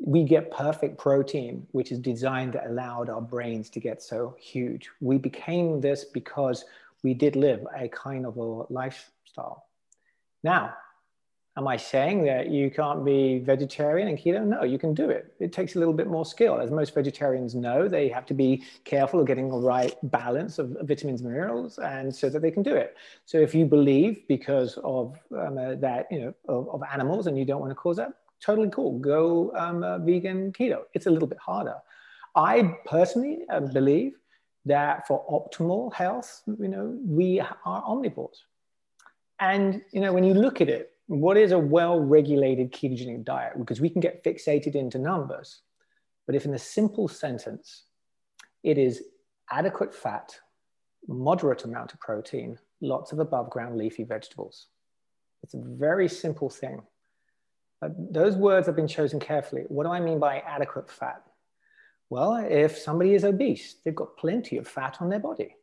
[0.00, 4.90] We get perfect protein, which is designed that allowed our brains to get so huge.
[5.00, 6.64] We became this because
[7.04, 9.66] we did live a kind of a lifestyle.
[10.42, 10.74] Now,
[11.56, 14.44] Am I saying that you can't be vegetarian and keto?
[14.44, 15.34] No, you can do it.
[15.40, 16.60] It takes a little bit more skill.
[16.60, 20.76] As most vegetarians know, they have to be careful of getting the right balance of
[20.82, 22.96] vitamins and minerals, and so that they can do it.
[23.26, 27.36] So if you believe because of um, uh, that, you know, of, of, animals, and
[27.36, 29.00] you don't want to cause that, totally cool.
[29.00, 30.82] Go um, uh, vegan keto.
[30.94, 31.74] It's a little bit harder.
[32.36, 34.12] I personally uh, believe
[34.66, 38.36] that for optimal health, you know, we are omnivores.
[39.40, 43.54] And you know, when you look at it, what is a well-regulated ketogenic diet?
[43.58, 45.62] Because we can get fixated into numbers,
[46.24, 47.86] but if in a simple sentence,
[48.62, 49.02] it is
[49.50, 50.38] adequate fat,
[51.08, 54.68] moderate amount of protein, lots of above ground leafy vegetables.
[55.42, 56.80] It's a very simple thing.
[57.80, 59.64] But those words have been chosen carefully.
[59.66, 61.24] What do I mean by adequate fat?
[62.08, 65.56] Well, if somebody is obese, they've got plenty of fat on their body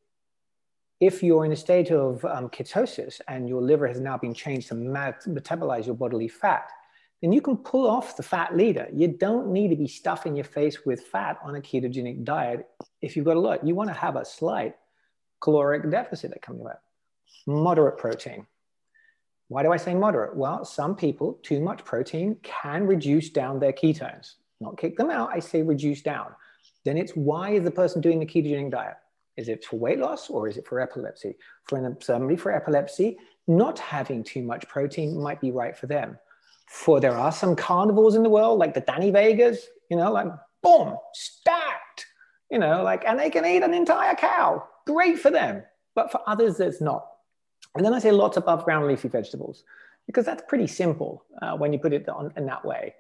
[0.99, 4.69] if you're in a state of um, ketosis and your liver has now been changed
[4.69, 6.69] to metabolize your bodily fat,
[7.21, 8.88] then you can pull off the fat leader.
[8.93, 12.67] You don't need to be stuffing your face with fat on a ketogenic diet
[13.01, 13.65] if you've got a lot.
[13.65, 14.75] You want to have a slight
[15.41, 16.79] caloric deficit that comes about.
[17.45, 18.45] Moderate protein.
[19.49, 20.36] Why do I say moderate?
[20.36, 24.33] Well, some people, too much protein can reduce down their ketones.
[24.60, 26.31] Not kick them out, I say reduce down.
[26.83, 28.95] Then it's why is the person doing the ketogenic diet?
[29.38, 31.36] Is it for weight loss or is it for epilepsy?
[31.63, 36.17] For an, somebody for epilepsy, not having too much protein might be right for them.
[36.67, 40.28] For there are some carnivores in the world, like the Danny Vegas, you know, like
[40.62, 42.06] boom, stacked,
[42.52, 44.67] you know, like, and they can eat an entire cow.
[44.86, 45.63] Great for them.
[45.95, 47.08] But for others, it's not.
[47.76, 49.63] And then I say lots of above ground leafy vegetables
[50.08, 52.95] because that's pretty simple uh, when you put it on, in that way.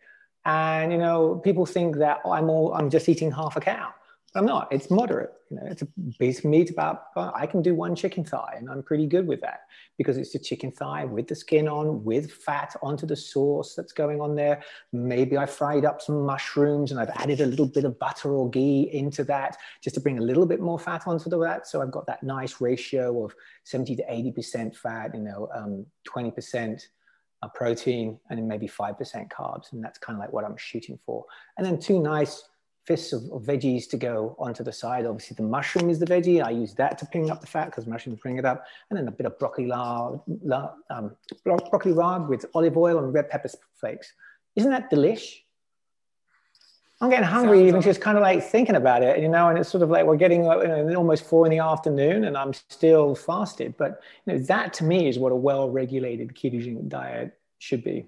[0.45, 3.93] And you know, people think that oh, I'm all I'm just eating half a cow.
[4.35, 4.67] I'm not.
[4.71, 5.31] It's moderate.
[5.49, 5.87] You know, it's a
[6.19, 7.05] piece of meat about.
[7.15, 9.61] I can do one chicken thigh, and I'm pretty good with that
[9.97, 13.93] because it's a chicken thigh with the skin on, with fat onto the sauce that's
[13.93, 14.61] going on there.
[14.91, 18.49] Maybe I fried up some mushrooms and I've added a little bit of butter or
[18.49, 21.65] ghee into that just to bring a little bit more fat onto that.
[21.65, 25.15] So I've got that nice ratio of 70 to 80 percent fat.
[25.15, 26.89] You know, um, 20 percent
[27.41, 30.57] uh, protein, and then maybe five percent carbs, and that's kind of like what I'm
[30.57, 31.25] shooting for.
[31.57, 32.43] And then two nice
[32.87, 35.05] fists of, of, veggies to go onto the side.
[35.05, 36.41] Obviously, the mushroom is the veggie.
[36.41, 38.65] I use that to bring up the fat because mushrooms bring it up.
[38.89, 40.21] And then a bit of broccoli lard,
[40.89, 44.13] um, broccoli rabe with olive oil and red pepper flakes.
[44.55, 45.41] Isn't that delish?
[46.99, 49.59] I'm getting hungry Sounds even just kind of like thinking about it, you know, and
[49.59, 52.53] it's sort of like we're getting you know, almost four in the afternoon and I'm
[52.53, 53.75] still fasted.
[53.77, 58.07] But you know, that to me is what a well-regulated ketogenic diet should be.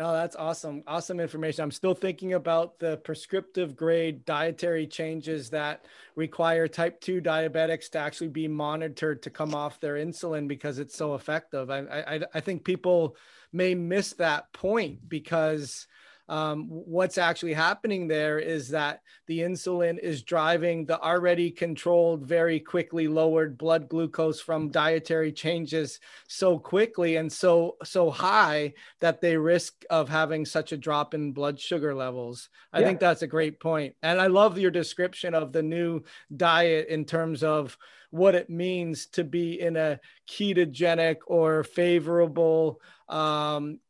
[0.00, 0.82] No, that's awesome.
[0.86, 1.62] Awesome information.
[1.62, 5.84] I'm still thinking about the prescriptive grade dietary changes that
[6.16, 10.96] require type 2 diabetics to actually be monitored to come off their insulin because it's
[10.96, 11.68] so effective.
[11.68, 13.14] I, I, I think people
[13.52, 15.86] may miss that point because
[16.30, 22.60] um, what's actually happening there is that the insulin is driving the already controlled, very
[22.60, 29.36] quickly lowered blood glucose from dietary changes so quickly and so so high that they
[29.36, 32.48] risk of having such a drop in blood sugar levels.
[32.72, 32.86] I yeah.
[32.86, 36.04] think that's a great point, and I love your description of the new
[36.34, 37.76] diet in terms of
[38.10, 43.80] what it means to be in a ketogenic or favorable um,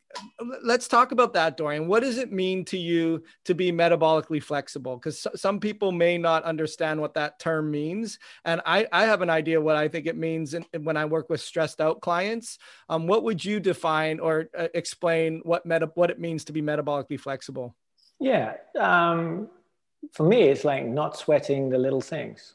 [0.62, 1.86] let's talk about that dorian.
[1.86, 4.96] What does it mean to you to be metabolically flexible?
[4.96, 9.30] Because some people may not understand what that term means and i, I have an
[9.30, 12.58] idea what i think it means in, when i work with stressed out clients.
[12.88, 16.62] Um, what would you define or uh, explain what meta what it means to be
[16.62, 17.76] metabolically flexible?
[18.18, 19.48] Yeah um,
[20.12, 22.54] for me it's like not sweating the little things.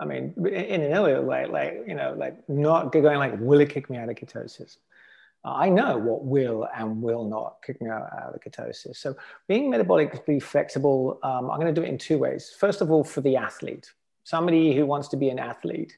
[0.00, 3.88] I mean in another way like you know like not going like will it kick
[3.90, 4.78] me out of ketosis
[5.44, 8.96] I know what will and will not kick me out, of the ketosis.
[8.96, 9.14] So
[9.46, 12.54] being metabolically flexible, um, I'm going to do it in two ways.
[12.58, 13.92] First of all, for the athlete.
[14.24, 15.96] somebody who wants to be an athlete,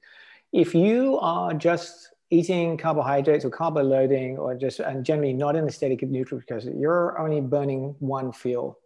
[0.53, 5.65] if you are just eating carbohydrates or carbo loading or just and generally not in
[5.69, 8.77] a state of neutral because you're only burning one fuel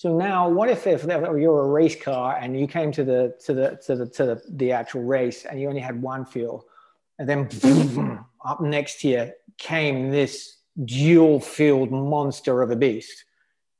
[0.00, 3.52] so now, what if, if you're a race car and you came to the to
[3.52, 6.64] the to the to the, the actual race and you only had one fuel,
[7.20, 10.56] and then up next you came this
[10.86, 13.26] dual fueled monster of a beast.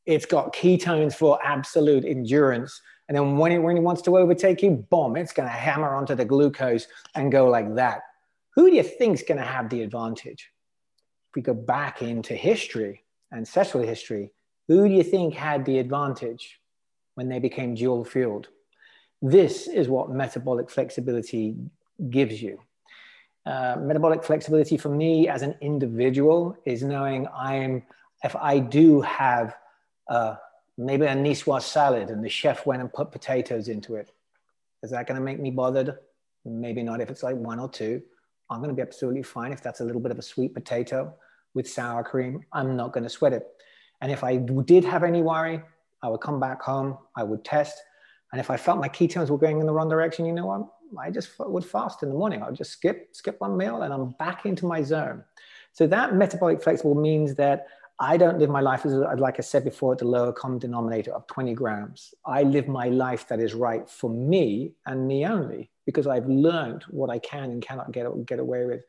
[0.05, 2.81] It's got ketones for absolute endurance.
[3.09, 5.95] And then when it, when it wants to overtake you, boom, it's going to hammer
[5.95, 8.03] onto the glucose and go like that.
[8.57, 10.51] Who do you think is going to have the advantage?
[11.31, 14.33] If we go back into history, ancestral history,
[14.69, 16.61] who do you think had the advantage
[17.15, 18.49] when they became dual fueled?
[19.23, 21.57] This is what metabolic flexibility
[22.11, 22.61] gives you.
[23.47, 27.83] Uh, metabolic flexibility for me as an individual is knowing I'm,
[28.23, 29.57] if I do have
[30.09, 30.37] uh,
[30.77, 34.13] maybe a niçoise salad and the chef went and put potatoes into it,
[34.83, 35.97] is that going to make me bothered?
[36.45, 38.03] Maybe not if it's like one or two.
[38.51, 41.15] I'm going to be absolutely fine if that's a little bit of a sweet potato
[41.55, 42.45] with sour cream.
[42.53, 43.47] I'm not going to sweat it.
[44.01, 45.63] And if I did have any worry,
[46.03, 47.79] I would come back home, I would test.
[48.33, 50.67] And if I felt my ketones were going in the wrong direction, you know what?
[50.99, 52.43] I just would fast in the morning.
[52.43, 55.25] I would just skip, skip one meal and I'm back into my zone.
[55.73, 57.67] So that metabolic flexible means that
[58.03, 61.13] I don't live my life as, like I said before, at the lower common denominator
[61.13, 62.15] of 20 grams.
[62.25, 66.85] I live my life that is right for me and me only because I've learned
[66.89, 68.83] what I can and cannot get, get away with.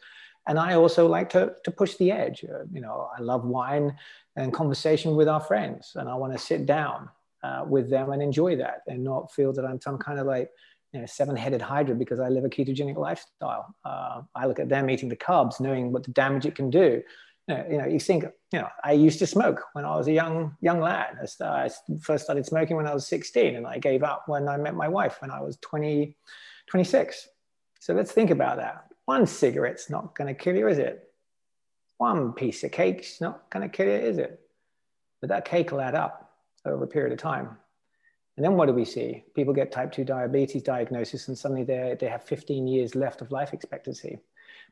[0.48, 2.44] And I also like to, to push the edge.
[2.44, 3.96] Uh, you know, I love wine
[4.38, 7.10] and conversation with our friends, and I want to sit down
[7.44, 10.50] uh, with them and enjoy that and not feel that I'm some kind of like,
[10.94, 13.74] you know, seven-headed hydra because I live a ketogenic lifestyle.
[13.86, 17.02] Uh, I look at them eating the carbs, knowing what the damage it can do.
[17.48, 20.08] You know, you know, you think, you know, I used to smoke when I was
[20.08, 21.18] a young young lad.
[21.42, 21.70] I
[22.02, 24.88] first started smoking when I was 16, and I gave up when I met my
[24.88, 26.16] wife when I was 20,
[26.68, 27.28] 26.
[27.80, 31.04] So let's think about that one cigarette's not going to kill you, is it?
[31.98, 34.40] One piece of cake's not going to kill you, is it?
[35.20, 36.32] But that cake will add up
[36.66, 37.58] over a period of time.
[38.42, 39.24] And then what do we see?
[39.36, 43.32] People get type 2 diabetes diagnosis, and suddenly they they have 15 years left of
[43.32, 44.18] life expectancy.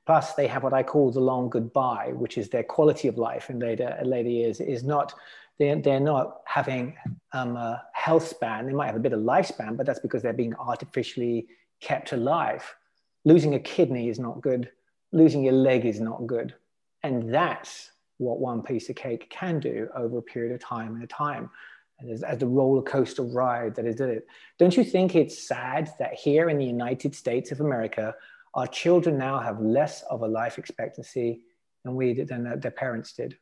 [0.08, 3.52] Plus, they have what I call the long goodbye, which is their quality of life
[3.52, 5.14] in later, later years is not,
[5.60, 6.98] they're, they're not having
[7.34, 8.66] um, a health span.
[8.66, 11.48] They might have a bit of lifespan, but that's because they're being artificially
[11.80, 12.64] kept alive
[13.24, 14.72] losing a kidney is not good.
[15.12, 16.56] Losing your leg is not good.
[17.04, 21.04] And that's what one piece of cake can do over a period of time and
[21.04, 21.52] a time.
[22.08, 24.26] As, as the roller coaster ride that is it.
[24.58, 28.16] Don't you think it's sad that here in the United States of America,
[28.54, 31.42] our children now have less of a life expectancy
[31.84, 33.38] than we did, than their parents did?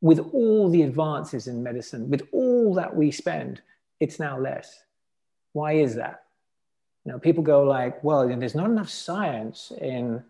[0.00, 3.60] With all the advances in medicine, with all that we spend,
[4.00, 4.82] it's now less.
[5.52, 6.22] Why is that?
[7.08, 10.22] you know, people go like, well, there's not enough science in,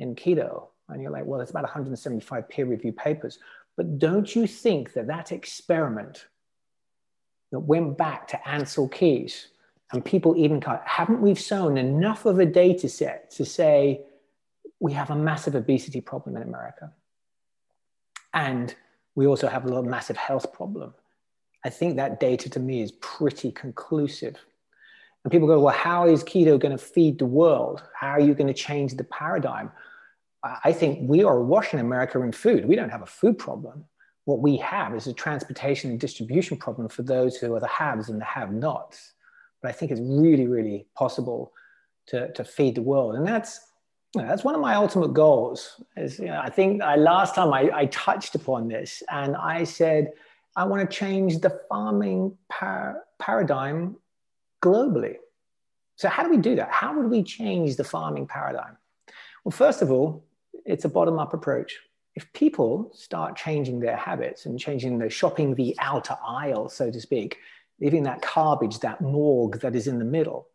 [0.00, 0.66] in keto.
[0.88, 3.38] And you're like, well, it's about 175 peer reviewed papers.
[3.76, 6.26] But don't you think that that experiment
[7.52, 9.48] that went back to Ancel Keys
[9.92, 14.02] and people even haven't we shown enough of a data set to say
[14.80, 16.92] we have a massive obesity problem in America?
[18.34, 18.74] And
[19.14, 20.94] we also have a massive health problem.
[21.64, 24.36] I think that data to me is pretty conclusive
[25.24, 27.82] and people go, well, how is keto going to feed the world?
[27.94, 29.70] How are you going to change the paradigm?
[30.42, 32.64] I think we are washing America in food.
[32.64, 33.84] We don't have a food problem.
[34.28, 38.10] What we have is a transportation and distribution problem for those who are the haves
[38.10, 39.14] and the have nots.
[39.62, 41.54] But I think it's really, really possible
[42.08, 43.14] to, to feed the world.
[43.14, 43.58] And that's,
[44.14, 45.82] you know, that's one of my ultimate goals.
[45.96, 49.64] Is, you know, I think I, last time I, I touched upon this and I
[49.64, 50.12] said,
[50.56, 53.96] I want to change the farming par- paradigm
[54.60, 55.16] globally.
[55.96, 56.70] So, how do we do that?
[56.70, 58.76] How would we change the farming paradigm?
[59.42, 60.22] Well, first of all,
[60.66, 61.78] it's a bottom up approach.
[62.18, 67.00] If people start changing their habits and changing their shopping the outer aisle, so to
[67.00, 67.38] speak,
[67.80, 70.48] leaving that garbage, that morgue that is in the middle,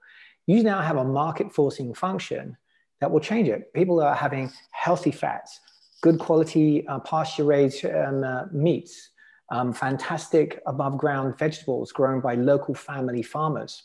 [0.46, 2.58] you now have a market forcing function
[3.00, 3.72] that will change it.
[3.74, 5.62] People are having healthy fats,
[6.02, 9.12] good quality uh, pasture raised um, uh, meats,
[9.50, 13.84] um, fantastic above ground vegetables grown by local family farmers.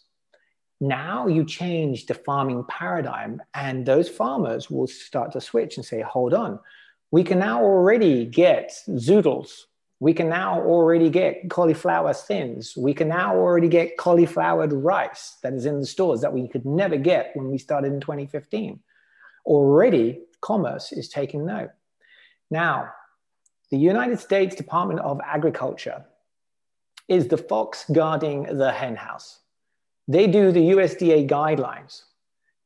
[0.81, 6.01] Now you change the farming paradigm, and those farmers will start to switch and say,
[6.01, 6.59] hold on,
[7.11, 9.63] we can now already get zoodles.
[10.01, 12.75] We can now already get cauliflower thins.
[12.77, 16.65] We can now already get cauliflowered rice that is in the stores that we could
[16.65, 18.79] never get when we started in 2015.
[19.45, 21.71] Already, commerce is taking note.
[22.51, 22.91] Now,
[23.71, 26.05] the United States Department of Agriculture
[27.09, 29.41] is the fox guarding the henhouse
[30.07, 32.03] They do the USDA guidelines.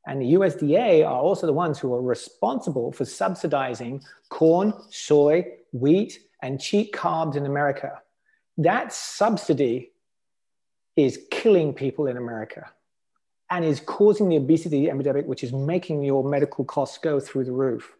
[0.07, 6.19] And the USDA are also the ones who are responsible for subsidizing corn, soy, wheat,
[6.43, 8.01] and cheap carbs in America.
[8.59, 9.93] That subsidy
[10.97, 12.71] is killing people in America
[13.51, 17.53] and is causing the obesity epidemic, which is making your medical costs go through the
[17.53, 17.93] roof.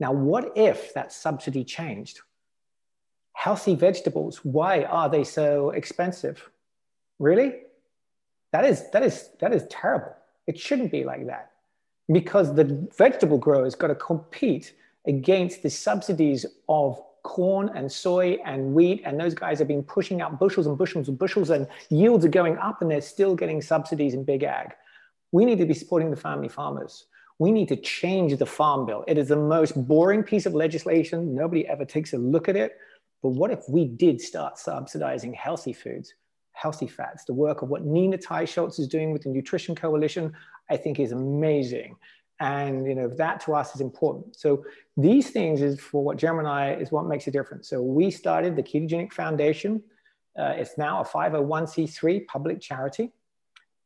[0.00, 2.20] Now, what if that subsidy changed?
[3.32, 6.50] Healthy vegetables, why are they so expensive?
[7.18, 7.54] Really?
[8.52, 10.14] That is, that is, that is terrible.
[10.46, 11.52] It shouldn't be like that
[12.12, 14.74] because the vegetable growers got to compete
[15.06, 19.02] against the subsidies of corn and soy and wheat.
[19.04, 22.28] And those guys have been pushing out bushels and bushels and bushels, and yields are
[22.28, 24.72] going up, and they're still getting subsidies in big ag.
[25.32, 27.06] We need to be supporting the family farmers.
[27.38, 29.04] We need to change the farm bill.
[29.06, 31.34] It is the most boring piece of legislation.
[31.34, 32.76] Nobody ever takes a look at it.
[33.22, 36.14] But what if we did start subsidizing healthy foods?
[36.56, 37.24] Healthy fats.
[37.24, 40.32] The work of what Nina Teicholz is doing with the Nutrition Coalition,
[40.70, 41.96] I think is amazing.
[42.40, 44.36] And you know that to us is important.
[44.36, 44.64] So
[44.96, 47.68] these things is for what Gemini is what makes a difference.
[47.68, 49.82] So we started the Ketogenic Foundation.
[50.38, 53.12] Uh, it's now a 501c3 public charity.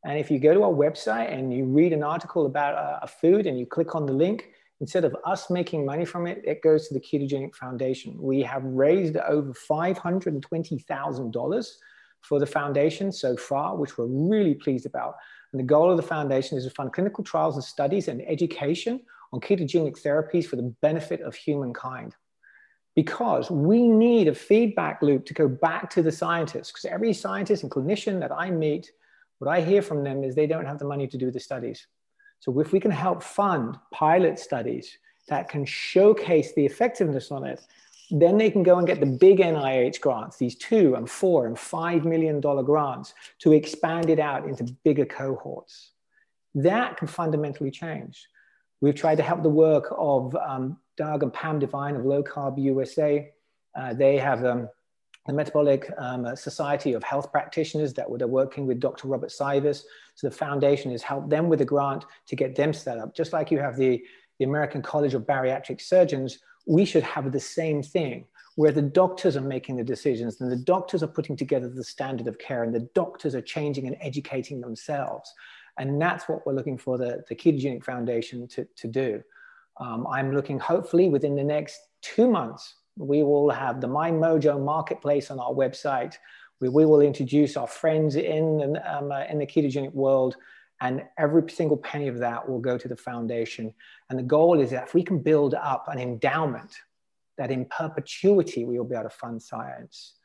[0.03, 3.07] And if you go to our website and you read an article about a, a
[3.07, 4.49] food and you click on the link,
[4.81, 8.17] instead of us making money from it, it goes to the Ketogenic Foundation.
[8.19, 11.71] We have raised over $520,000
[12.21, 15.15] for the foundation so far, which we're really pleased about.
[15.51, 19.01] And the goal of the foundation is to fund clinical trials and studies and education
[19.33, 22.15] on ketogenic therapies for the benefit of humankind.
[22.95, 27.63] Because we need a feedback loop to go back to the scientists, because every scientist
[27.63, 28.91] and clinician that I meet,
[29.39, 31.87] what I hear from them is they don't have the money to do the studies.
[32.39, 34.97] So if we can help fund pilot studies
[35.29, 37.61] that can showcase the effectiveness on it,
[38.11, 41.57] then they can go and get the big NIH grants, these two and four and
[41.57, 45.91] five million dollar grants to expand it out into bigger cohorts.
[46.53, 48.27] That can fundamentally change.
[48.81, 52.61] We've tried to help the work of um, Doug and Pam Devine of Low Carb
[52.61, 53.31] USA.
[53.75, 54.67] Uh, they have um,
[55.27, 59.07] the Metabolic um, Society of Health Practitioners that are working with Dr.
[59.07, 59.83] Robert Cywes.
[60.15, 63.31] So the foundation has helped them with a grant to get them set up, just
[63.31, 64.03] like you have the,
[64.39, 69.37] the American College of Bariatric Surgeons, we should have the same thing where the doctors
[69.37, 72.75] are making the decisions and the doctors are putting together the standard of care and
[72.75, 75.33] the doctors are changing and educating themselves.
[75.77, 79.23] And that's what we're looking for the, the Ketogenic Foundation to, to do.
[79.79, 84.63] Um, I'm looking hopefully within the next two months, we will have the My Mojo
[84.63, 86.15] marketplace on our website.
[86.59, 90.35] We, we will introduce our friends in, um, uh, in the ketogenic world
[90.81, 93.73] and every single penny of that will go to the foundation.
[94.09, 96.75] And the goal is that if we can build up an endowment,
[97.37, 100.15] that in perpetuity we will be able to fund science.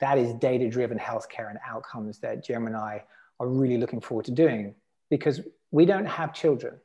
[0.00, 3.04] That is data driven healthcare and outcomes that Gemma and I
[3.38, 4.74] are really looking forward to doing
[5.10, 6.78] because we don't have children.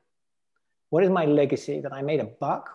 [0.90, 1.80] What is my legacy?
[1.80, 2.70] That I made a buck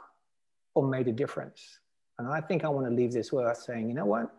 [0.74, 1.80] or made a difference?
[2.18, 4.30] And I think I want to leave this earth saying, you know what?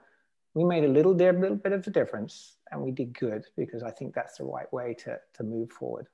[0.55, 3.91] We made a little, little bit of a difference and we did good because I
[3.91, 6.07] think that's the right way to to move forward.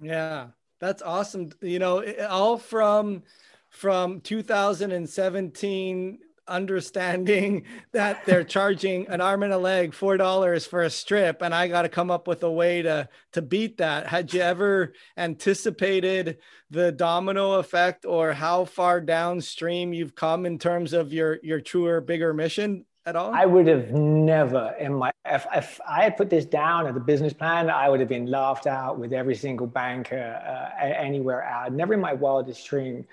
[0.00, 0.48] Yeah,
[0.80, 1.50] that's awesome.
[1.60, 3.22] You know, all from
[3.70, 10.90] from 2017 understanding that they're charging an arm and a leg four dollars for a
[10.90, 14.32] strip and i got to come up with a way to to beat that had
[14.34, 16.38] you ever anticipated
[16.70, 22.00] the domino effect or how far downstream you've come in terms of your your truer
[22.00, 23.32] bigger mission at all?
[23.34, 27.00] I would have never in my if, if I had put this down as a
[27.00, 31.72] business plan, I would have been laughed out with every single banker uh, anywhere out.
[31.72, 33.06] Never in my wildest dream.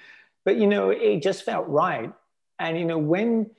[0.46, 2.12] But you know, it just felt right.
[2.60, 3.50] And you know, when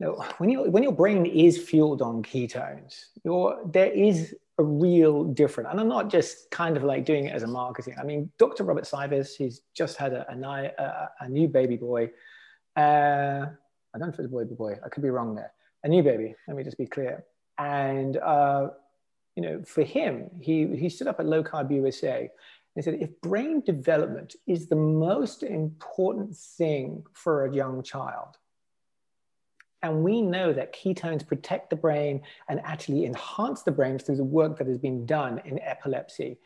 [0.00, 4.62] you know, when you when your brain is fueled on ketones, your there is a
[4.62, 5.68] real difference.
[5.70, 7.96] And I'm not just kind of like doing it as a marketing.
[7.98, 8.62] I mean, Dr.
[8.62, 12.10] Robert Cywes, he's just had a, a, a new baby boy.
[12.76, 13.46] Uh,
[13.92, 14.78] I don't know if it's a boy, boy.
[14.84, 15.52] I could be wrong there
[15.84, 16.34] a new baby.
[16.48, 17.24] Let me just be clear.
[17.58, 18.70] And uh,
[19.36, 22.30] you know, for him, he he stood up at Low Carb USA
[22.74, 28.36] and said, if brain development is the most important thing for a young child,
[29.82, 34.24] and we know that ketones protect the brain and actually enhance the brain through the
[34.24, 36.38] work that has been done in epilepsy.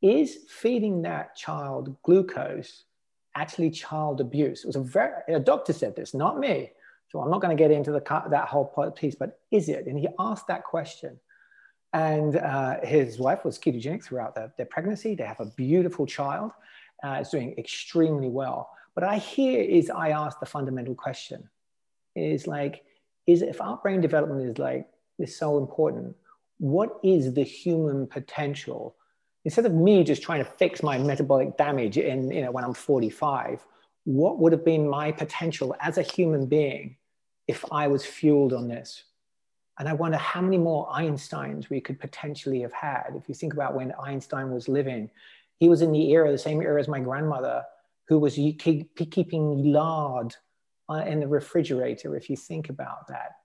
[0.00, 2.84] Is feeding that child glucose
[3.34, 4.62] actually child abuse?
[4.62, 6.70] It was a very, a doctor said this, not me.
[7.14, 8.64] So I'm not going to get into the, that whole
[8.96, 9.86] piece, but is it?
[9.86, 11.20] And he asked that question.
[11.92, 15.14] And uh, his wife was ketogenic throughout their, their pregnancy.
[15.14, 16.50] They have a beautiful child.
[17.04, 18.68] Uh, it's doing extremely well.
[18.96, 21.48] But I hear is I ask the fundamental question
[22.16, 22.82] is like,
[23.28, 24.88] is if our brain development is like,
[25.20, 26.16] is so important,
[26.58, 28.96] what is the human potential?
[29.44, 32.74] Instead of me just trying to fix my metabolic damage in, you know, when I'm
[32.74, 33.64] 45,
[34.02, 36.96] what would have been my potential as a human being
[37.46, 39.04] if I was fueled on this?
[39.78, 43.14] And I wonder how many more Einsteins we could potentially have had.
[43.16, 45.10] If you think about when Einstein was living,
[45.58, 47.64] he was in the era, the same era as my grandmother,
[48.06, 50.34] who was keeping lard
[50.88, 53.36] uh, in the refrigerator, if you think about that.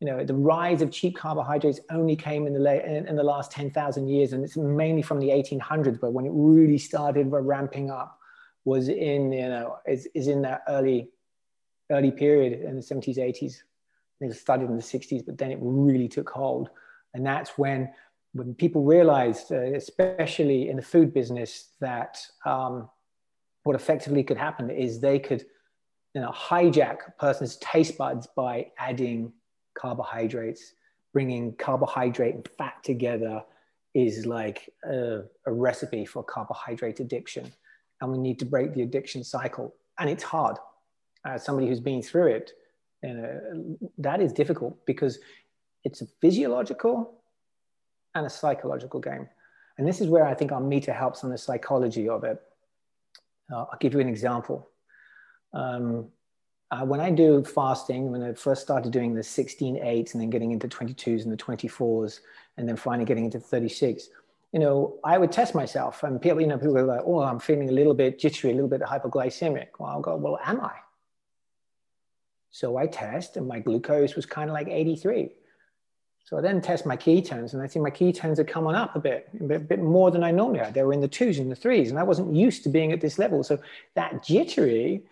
[0.00, 3.50] You know, the rise of cheap carbohydrates only came in the, late, in, the last
[3.50, 8.18] 10,000 years, and it's mainly from the 1800s, but when it really started ramping up
[8.64, 11.10] was in, you know, is, is in that early,
[11.90, 13.62] early period in the 70s, 80s.
[14.20, 16.70] It started in the 60s, but then it really took hold.
[17.14, 17.90] And that's when,
[18.32, 22.88] when people realized, uh, especially in the food business, that um,
[23.62, 25.44] what effectively could happen is they could
[26.14, 29.32] you know, hijack a person's taste buds by adding
[29.74, 30.72] carbohydrates,
[31.12, 33.42] bringing carbohydrate and fat together
[33.94, 37.52] is like a, a recipe for carbohydrate addiction.
[38.00, 39.74] And we need to break the addiction cycle.
[39.98, 40.56] And it's hard.
[41.26, 42.52] As somebody who's been through it,
[43.02, 45.18] know, that is difficult because
[45.84, 47.14] it's a physiological
[48.14, 49.28] and a psychological game.
[49.76, 52.42] And this is where I think our meter helps on the psychology of it.
[53.50, 54.68] Uh, I'll give you an example.
[55.52, 56.08] Um,
[56.70, 60.28] uh, when I do fasting, when I first started doing the 16 8s and then
[60.28, 62.20] getting into 22s and the 24s,
[62.58, 64.08] and then finally getting into 36,
[64.52, 66.02] you know, I would test myself.
[66.02, 68.54] And people, you know, people are like, oh, I'm feeling a little bit jittery, a
[68.54, 69.68] little bit hypoglycemic.
[69.78, 70.72] Well, I'll go, well, am I?
[72.50, 75.30] So I test, and my glucose was kind of like 83.
[76.24, 78.98] So I then test my ketones, and I see my ketones are coming up a
[78.98, 80.70] bit, a bit, a bit more than I normally are.
[80.70, 83.00] They were in the twos and the threes, and I wasn't used to being at
[83.00, 83.42] this level.
[83.42, 83.58] So
[83.94, 85.04] that jittery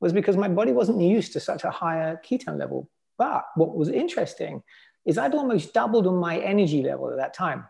[0.00, 2.88] was because my body wasn't used to such a higher ketone level.
[3.18, 4.62] But what was interesting
[5.04, 7.64] is I'd almost doubled on my energy level at that time.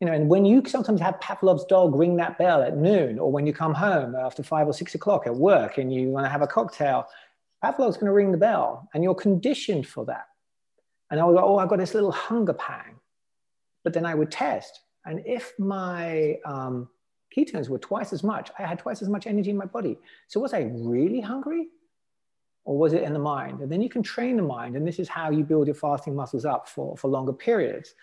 [0.00, 3.32] You know, and when you sometimes have Pavlov's dog ring that bell at noon, or
[3.32, 6.30] when you come home after five or six o'clock at work and you want to
[6.30, 7.06] have a cocktail,
[7.64, 10.26] Pavlov's going to ring the bell, and you're conditioned for that.
[11.10, 12.96] And I would go, oh, I've got this little hunger pang.
[13.84, 16.88] But then I would test, and if my um,
[17.36, 18.50] ketones were twice as much.
[18.58, 19.98] I had twice as much energy in my body.
[20.28, 21.68] So was I really hungry?
[22.64, 23.60] Or was it in the mind?
[23.60, 24.76] And then you can train the mind.
[24.76, 27.94] And this is how you build your fasting muscles up for, for longer periods.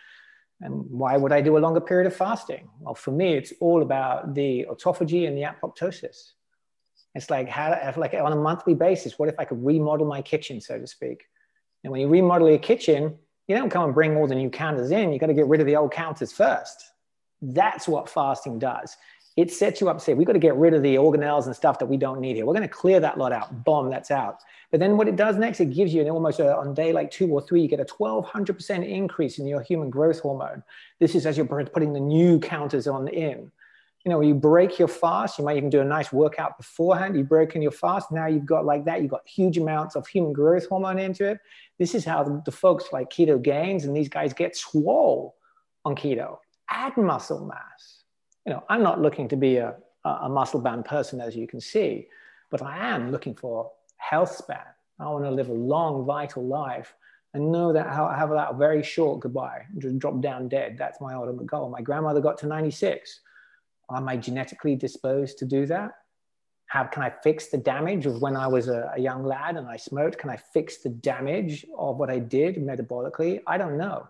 [0.61, 2.69] And why would I do a longer period of fasting?
[2.79, 6.31] Well, for me, it's all about the autophagy and the apoptosis.
[7.15, 10.61] It's like how, like on a monthly basis, what if I could remodel my kitchen,
[10.61, 11.23] so to speak?
[11.83, 14.91] And when you remodel your kitchen, you don't come and bring all the new counters
[14.91, 15.13] in.
[15.13, 16.83] You got to get rid of the old counters first.
[17.41, 18.97] That's what fasting does
[19.37, 21.55] it sets you up to say, we've got to get rid of the organelles and
[21.55, 22.45] stuff that we don't need here.
[22.45, 23.65] We're going to clear that lot out.
[23.65, 24.39] Bomb, that's out.
[24.71, 27.11] But then what it does next, it gives you an almost a, on day like
[27.11, 30.63] two or three, you get a 1200% increase in your human growth hormone.
[30.99, 33.51] This is as you're putting the new counters on in.
[34.05, 37.17] You know, you break your fast, you might even do a nice workout beforehand.
[37.17, 38.11] You've broken your fast.
[38.11, 41.39] Now you've got like that, you've got huge amounts of human growth hormone into it.
[41.79, 45.35] This is how the, the folks like Ketogains and these guys get swole
[45.83, 46.37] on keto.
[46.69, 48.05] Add muscle mass
[48.45, 51.59] you know, I'm not looking to be a, a muscle bound person, as you can
[51.59, 52.07] see,
[52.51, 54.59] but I am looking for health span.
[54.99, 56.95] I want to live a long, vital life
[57.33, 60.77] and know that I have that very short goodbye, just drop down dead.
[60.77, 61.69] That's my ultimate goal.
[61.69, 63.19] My grandmother got to 96.
[63.91, 65.91] Am I genetically disposed to do that?
[66.67, 69.67] How can I fix the damage of when I was a, a young lad and
[69.67, 70.17] I smoked?
[70.17, 73.41] Can I fix the damage of what I did metabolically?
[73.45, 74.07] I don't know.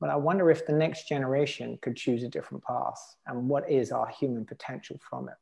[0.00, 3.90] But I wonder if the next generation could choose a different path and what is
[3.90, 5.34] our human potential from it.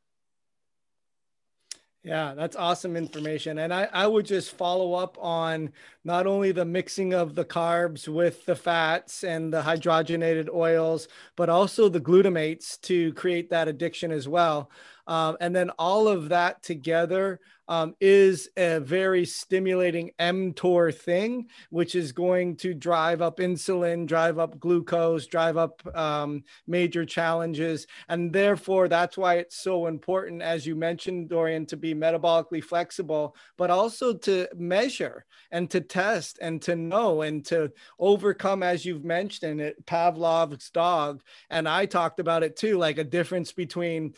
[2.04, 3.58] Yeah, that's awesome information.
[3.58, 5.70] And I, I would just follow up on
[6.02, 11.48] not only the mixing of the carbs with the fats and the hydrogenated oils, but
[11.48, 14.68] also the glutamates to create that addiction as well.
[15.06, 21.94] Um, and then all of that together um, is a very stimulating mTOR thing, which
[21.94, 27.86] is going to drive up insulin, drive up glucose, drive up um, major challenges.
[28.08, 33.36] And therefore, that's why it's so important, as you mentioned, Dorian, to be metabolically flexible,
[33.56, 39.04] but also to measure and to test and to know and to overcome, as you've
[39.04, 41.22] mentioned it, Pavlov's dog.
[41.48, 44.14] And I talked about it too, like a difference between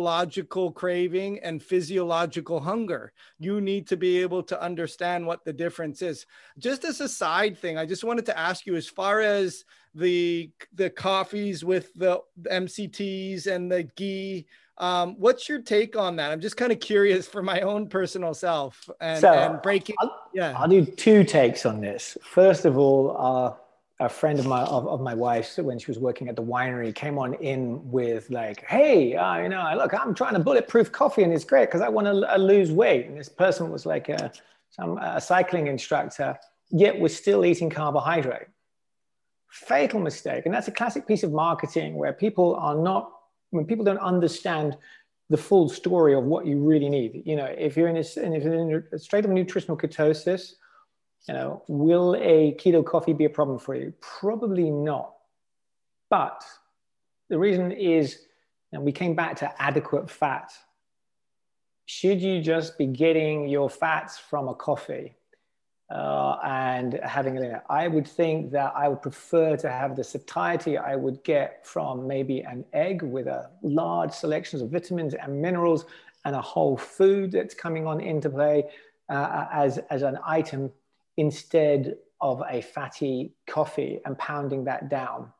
[0.00, 3.12] psychological craving and physiological hunger.
[3.38, 6.26] You need to be able to understand what the difference is.
[6.58, 10.50] Just as a side thing, I just wanted to ask you as far as the
[10.74, 14.46] the coffees with the MCTs and the ghee.
[14.78, 16.32] Um, what's your take on that?
[16.32, 19.96] I'm just kind of curious for my own personal self and, so and breaking.
[20.00, 22.16] I'll, yeah, I'll do two takes on this.
[22.22, 23.52] First of all, uh,
[24.00, 26.92] a friend of my of, of my wife's when she was working at the winery
[26.94, 31.22] came on in with like, "Hey, uh, you know, look, I'm trying to bulletproof coffee,
[31.22, 34.08] and it's great because I want to uh, lose weight." And this person was like
[34.08, 34.32] a
[34.70, 36.38] some a cycling instructor,
[36.70, 38.48] yet was still eating carbohydrate.
[39.50, 43.12] Fatal mistake, and that's a classic piece of marketing where people are not
[43.50, 44.78] when people don't understand
[45.28, 47.22] the full story of what you really need.
[47.26, 50.54] You know, if you're in a, if you're in a state of nutritional ketosis
[51.28, 53.92] you know, will a keto coffee be a problem for you?
[54.00, 55.14] Probably not.
[56.08, 56.44] But
[57.28, 58.26] the reason is,
[58.72, 60.52] and we came back to adequate fat.
[61.86, 65.16] Should you just be getting your fats from a coffee
[65.92, 67.60] uh, and having it?
[67.68, 72.06] I would think that I would prefer to have the satiety I would get from
[72.06, 75.84] maybe an egg with a large selection of vitamins and minerals
[76.24, 78.64] and a whole food that's coming on into play
[79.08, 80.70] uh, as, as an item
[81.20, 85.30] instead of a fatty coffee and pounding that down.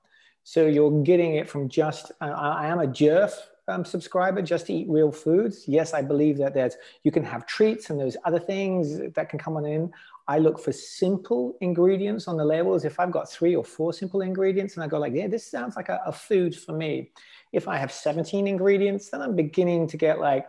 [0.44, 3.32] So you're getting it from just, I am a JERF
[3.66, 5.64] um, subscriber, just to eat real foods.
[5.66, 9.38] Yes, I believe that there's, you can have treats and those other things that can
[9.38, 9.90] come on in.
[10.28, 12.84] I look for simple ingredients on the labels.
[12.84, 15.76] If I've got three or four simple ingredients and I go like, yeah, this sounds
[15.76, 17.10] like a, a food for me.
[17.52, 20.46] If I have 17 ingredients, then I'm beginning to get like,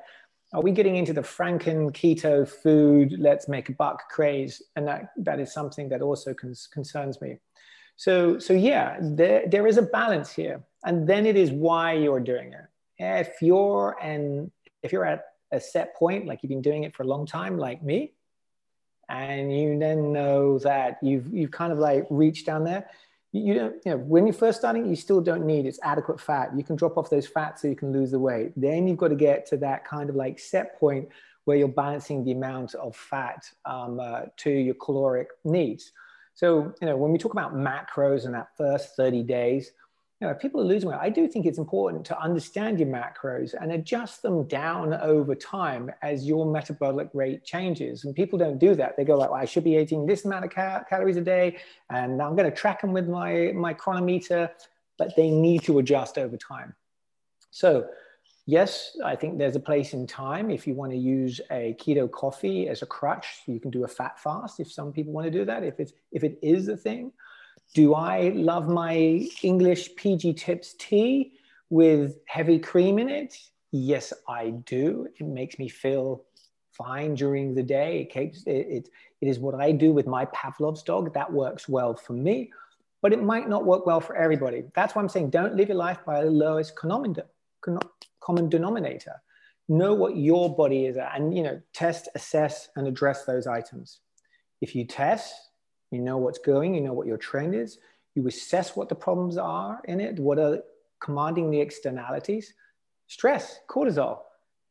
[0.53, 3.15] are we getting into the franken keto food?
[3.17, 4.61] Let's make a buck craze.
[4.75, 7.37] And that that is something that also cons- concerns me.
[7.95, 10.61] So so yeah there, there is a balance here.
[10.83, 12.65] And then it is why you're doing it.
[12.97, 14.51] If you're and
[14.83, 17.57] if you're at a set point like you've been doing it for a long time
[17.57, 18.13] like me
[19.09, 22.89] and you then know that you've you've kind of like reached down there
[23.31, 26.51] you don't, you know, when you're first starting, you still don't need it's adequate fat.
[26.55, 28.51] You can drop off those fats so you can lose the weight.
[28.55, 31.07] Then you've got to get to that kind of like set point
[31.45, 35.91] where you're balancing the amount of fat um, uh, to your caloric needs.
[36.33, 39.71] So, you know, when we talk about macros in that first 30 days,
[40.21, 43.71] you people are losing weight, I do think it's important to understand your macros and
[43.71, 48.05] adjust them down over time as your metabolic rate changes.
[48.05, 48.95] And people don't do that.
[48.97, 51.57] They go like, well, I should be eating this amount of cal- calories a day,
[51.89, 54.51] and I'm going to track them with my, my Cronometer,
[54.99, 56.75] but they need to adjust over time.
[57.49, 57.87] So
[58.45, 62.09] yes, I think there's a place in time if you want to use a keto
[62.09, 63.41] coffee as a crutch.
[63.47, 65.93] You can do a fat fast if some people want to do that, if, it's,
[66.11, 67.11] if it is a thing.
[67.73, 71.33] Do I love my English PG Tips tea
[71.69, 73.37] with heavy cream in it?
[73.71, 75.07] Yes, I do.
[75.17, 76.25] It makes me feel
[76.71, 78.01] fine during the day.
[78.01, 78.89] It, keeps, it, it,
[79.21, 81.13] it is what I do with my Pavlov's dog.
[81.13, 82.51] That works well for me,
[83.01, 84.63] but it might not work well for everybody.
[84.75, 87.15] That's why I'm saying don't live your life by the lowest common,
[88.49, 89.21] denominator.
[89.69, 93.99] Know what your body is at and, you know, test, assess, and address those items.
[94.59, 95.33] If you test,
[95.91, 97.77] you know what's going, you know what your trend is,
[98.15, 100.61] you assess what the problems are in it, what are
[101.01, 102.53] commanding the externalities.
[103.07, 104.19] Stress, cortisol.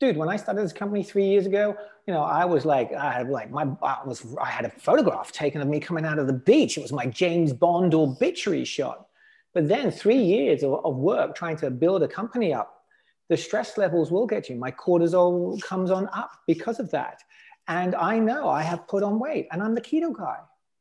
[0.01, 3.12] Dude, when I started this company three years ago, you know, I was like, I
[3.12, 6.27] had like my, I was, I had a photograph taken of me coming out of
[6.27, 6.79] the beach.
[6.79, 9.07] It was my James Bond obituary shot.
[9.53, 12.83] But then three years of, of work trying to build a company up,
[13.29, 14.57] the stress levels will get you.
[14.57, 17.23] My cortisol comes on up because of that.
[17.68, 20.39] And I know I have put on weight and I'm the keto guy.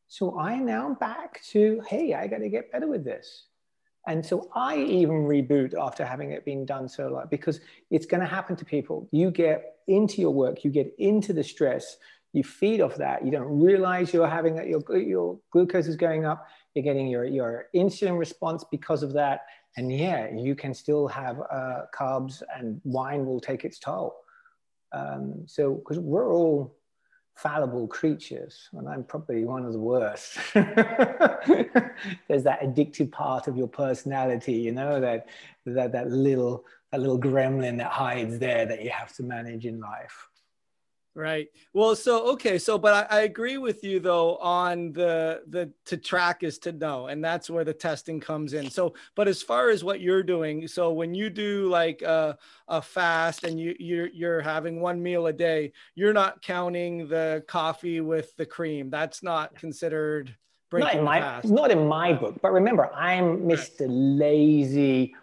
[0.09, 3.45] So I now back to, hey, I got to get better with this.
[4.07, 7.59] And so I even reboot after having it been done so long because
[7.91, 9.07] it's going to happen to people.
[9.11, 11.97] You get into your work, you get into the stress,
[12.33, 13.23] you feed off that.
[13.23, 16.47] You don't realize you're having that, your, your glucose is going up.
[16.73, 19.45] You're getting your, your insulin response because of that.
[19.77, 24.15] And yeah, you can still have uh, carbs and wine will take its toll.
[24.91, 26.78] Um, so, because we're all
[27.41, 30.37] fallible creatures, and I'm probably one of the worst.
[30.53, 35.27] There's that addictive part of your personality, you know, that
[35.65, 39.79] that that little that little gremlin that hides there that you have to manage in
[39.79, 40.28] life.
[41.19, 41.49] Right.
[41.73, 45.97] Well, so okay, so but I, I, agree with you though on the the to
[45.97, 48.69] track is to know, and that's where the testing comes in.
[48.69, 52.37] So, but as far as what you're doing, so when you do like a,
[52.69, 57.43] a fast and you you're you're having one meal a day, you're not counting the
[57.49, 58.89] coffee with the cream.
[58.89, 60.33] That's not considered
[60.69, 61.49] breaking not in my fast.
[61.49, 62.39] not in my book.
[62.41, 63.87] But remember, I'm Mr.
[63.89, 65.13] Lazy,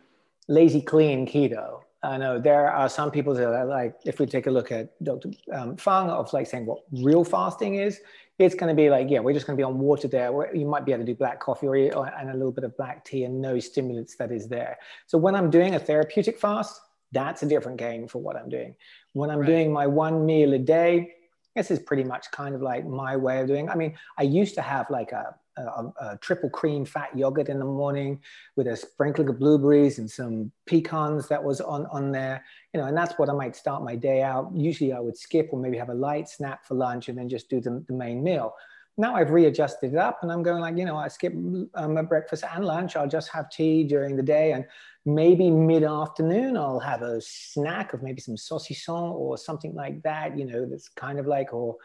[0.47, 1.86] lazy clean keto.
[2.07, 5.03] I know there are some people that are like, if we take a look at
[5.03, 5.31] Dr.
[5.53, 8.01] Um, Fung of like saying what real fasting is,
[8.39, 10.31] it's going to be like, yeah, we're just going to be on water there.
[10.31, 12.65] Where you might be able to do black coffee or, or, and a little bit
[12.65, 14.79] of black tea and no stimulants that is there.
[15.07, 16.81] So when I'm doing a therapeutic fast,
[17.13, 18.77] that's a different game for what I'm doing.
[19.13, 19.47] When I'm right.
[19.47, 21.15] doing my one meal a day,
[21.57, 23.69] this is pretty much kind of like my way of doing.
[23.69, 27.59] I mean, I used to have like a a, a, triple cream fat yogurt in
[27.59, 28.21] the morning
[28.57, 32.45] with a sprinkling of blueberries and some pecans that was on, on there,
[32.75, 34.51] you know, and that's what I might start my day out.
[34.55, 37.49] Usually I would skip or maybe have a light snack for lunch and then just
[37.49, 38.55] do the, the main meal.
[38.99, 41.35] Now I've readjusted it up and I'm going like, you know, I skip
[41.75, 42.97] um, breakfast and lunch.
[42.97, 44.65] I'll just have tea during the day and
[45.05, 50.47] maybe mid-afternoon I'll have a snack of maybe some saucisson or something like that, you
[50.47, 51.77] know, that's kind of like, or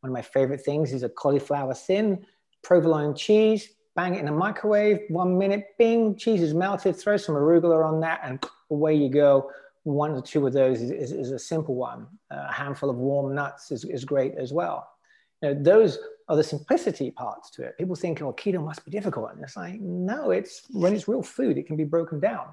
[0.00, 2.26] one of my favorite things is a cauliflower thin,
[2.62, 7.34] provolone cheese, bang it in a microwave, one minute, bing, cheese is melted, throw some
[7.34, 9.50] arugula on that, and away you go.
[9.84, 12.08] One or two of those is, is, is a simple one.
[12.30, 14.95] A handful of warm nuts is, is great as well.
[15.42, 17.78] You know, those are the simplicity parts to it.
[17.78, 19.32] People think, oh, keto must be difficult.
[19.32, 22.48] And it's like, no, it's when it's real food, it can be broken down.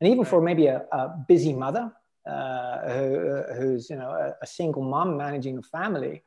[0.00, 1.92] And even for maybe a, a busy mother
[2.26, 6.22] uh, who, who's, you know, a, a single mom managing a family,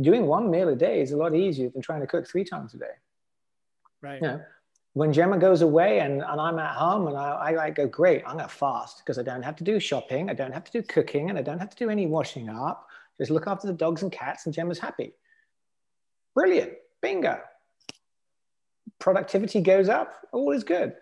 [0.00, 2.74] doing one meal a day is a lot easier than trying to cook three times
[2.74, 2.96] a day.
[4.00, 4.20] Right.
[4.20, 4.40] You know,
[4.94, 8.22] when Gemma goes away and, and I'm at home and I, I, I go, great,
[8.26, 10.72] I'm going to fast because I don't have to do shopping, I don't have to
[10.72, 12.88] do cooking, and I don't have to do any washing up.
[13.18, 15.12] Just look after the dogs and cats, and Gemma's happy.
[16.34, 16.72] Brilliant.
[17.00, 17.40] Bingo.
[18.98, 20.94] Productivity goes up, all is good.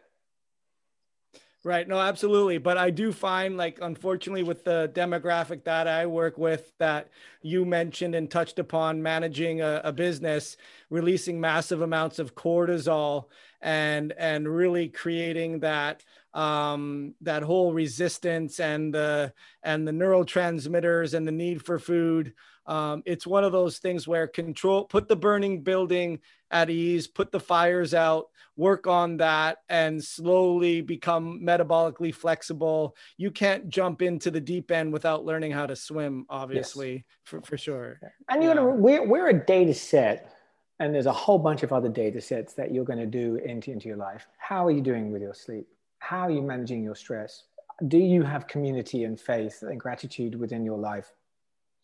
[1.64, 1.87] Right.
[1.87, 2.59] No, absolutely.
[2.59, 7.09] But I do find, like, unfortunately, with the demographic that I work with, that
[7.41, 10.57] you mentioned and touched upon, managing a, a, business,
[10.91, 13.26] releasing massive amounts of cortisol,
[13.61, 16.03] and and really creating that
[16.35, 22.35] um, that whole resistance and the and the neurotransmitters and the need for food
[22.66, 27.32] um, it's one of those things where control, put the burning building at ease, put
[27.32, 32.94] the fires out, work on that, and slowly become metabolically flexible.
[33.16, 37.02] You can't jump into the deep end without learning how to swim, obviously, yes.
[37.24, 37.98] for, for sure.
[38.28, 40.34] And you're gonna, we're, we're a data set,
[40.78, 43.70] and there's a whole bunch of other data sets that you're going to do into,
[43.72, 44.26] into your life.
[44.38, 45.66] How are you doing with your sleep?
[45.98, 47.44] How are you managing your stress?
[47.88, 51.12] Do you have community and faith and gratitude within your life?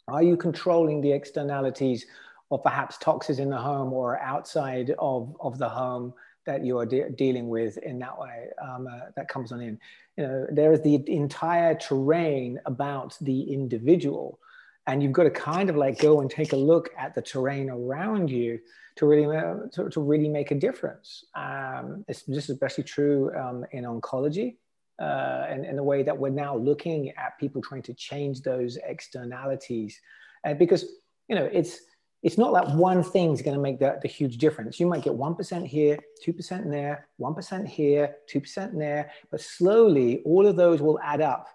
[0.08, 2.06] Are you controlling the externalities
[2.50, 6.14] of perhaps toxins in the home or outside of, of the home
[6.46, 8.48] that you are de- dealing with in that way?
[8.62, 9.78] Um, uh, that comes on in.
[10.16, 14.40] You know, there is the entire terrain about the individual,
[14.86, 17.68] and you've got to kind of like go and take a look at the terrain
[17.68, 18.58] around you
[18.96, 19.26] to really
[19.72, 21.24] to, to really make a difference.
[21.34, 24.56] Um, it's, this is especially true um, in oncology
[25.00, 28.76] uh, and, and the way that we're now looking at people trying to change those
[28.84, 30.00] externalities.
[30.44, 30.84] Uh, because,
[31.28, 31.80] you know, it's,
[32.22, 34.80] it's not like one thing's going to make the, the huge difference.
[34.80, 40.56] You might get 1% here, 2% there, 1% here, 2% there, but slowly all of
[40.56, 41.46] those will add up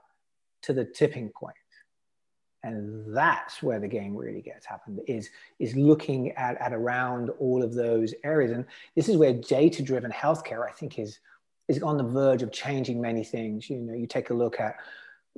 [0.63, 1.55] to the tipping point.
[2.63, 5.29] And that's where the game really gets happened is,
[5.59, 8.51] is looking at, at around all of those areas.
[8.51, 8.65] And
[8.95, 11.19] this is where data-driven healthcare, I think, is
[11.67, 13.69] is on the verge of changing many things.
[13.69, 14.75] You know, you take a look at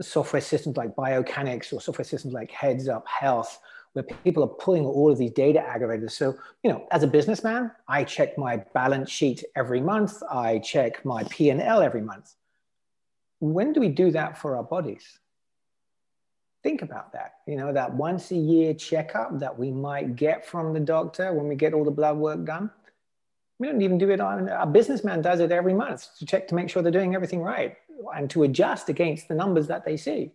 [0.02, 3.60] software systems like Biocanix or software systems like Heads Up Health,
[3.94, 6.12] where people are pulling all of these data aggregators.
[6.12, 10.22] So, you know, as a businessman, I check my balance sheet every month.
[10.30, 12.34] I check my P&L every month.
[13.40, 15.20] When do we do that for our bodies?
[16.64, 17.36] Think about that.
[17.48, 21.48] You know, that once a year checkup that we might get from the doctor when
[21.48, 22.72] we get all the blood work done
[23.60, 26.56] we don't even do it on a businessman does it every month to check to
[26.56, 27.78] make sure they're doing everything right
[28.16, 30.32] and to adjust against the numbers that they see.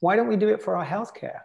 [0.00, 1.40] Why don't we do it for our healthcare?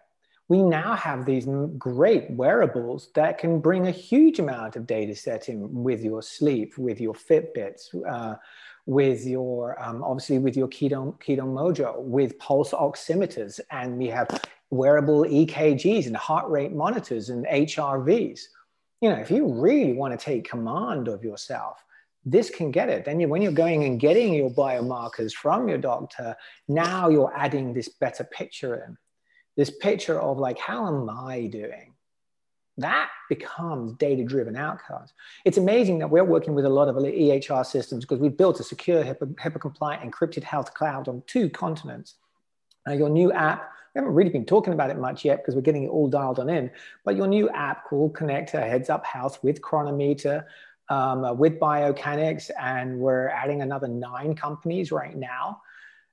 [0.48, 5.50] We now have these great wearables that can bring a huge amount of data set
[5.50, 8.36] in with your sleep, with your Fitbits, uh,
[8.86, 14.28] with your um, obviously with your keto keto mojo, with pulse oximeters, and we have
[14.70, 18.42] wearable EKGs and heart rate monitors and HRVs
[19.06, 21.78] you know, if you really want to take command of yourself,
[22.26, 23.06] this can get it.
[23.06, 26.36] Then you, when you're going and getting your biomarkers from your doctor,
[26.68, 28.98] now you're adding this better picture in,
[29.58, 31.94] this picture of like, how am I doing?
[32.78, 35.14] That becomes data driven outcomes.
[35.46, 38.64] It's amazing that we're working with a lot of EHR systems because we've built a
[38.64, 42.16] secure, HIPAA, HIPAA compliant, encrypted health cloud on two continents.
[42.88, 45.62] Uh, your new app we haven't really been talking about it much yet because we're
[45.62, 46.70] getting it all dialed on in.
[47.06, 50.46] But your new app called Connector Heads Up Health with Cronometer,
[50.90, 55.62] um, uh, with Biocanix, and we're adding another nine companies right now.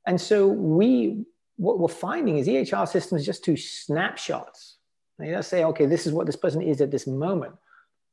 [0.06, 1.24] And so we,
[1.56, 4.76] what we're finding is EHR systems just do snapshots.
[5.18, 7.54] They just say, okay, this is what this person is at this moment.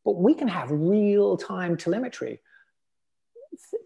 [0.04, 2.42] But we can have real time telemetry.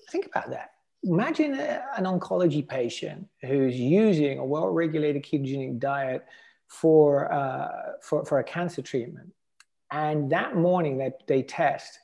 [0.09, 0.72] Think about that
[1.03, 6.25] imagine an oncology patient who's using a well-regulated ketogenic diet
[6.67, 9.31] for, uh, for, for a cancer treatment.
[9.91, 11.99] And that morning that they test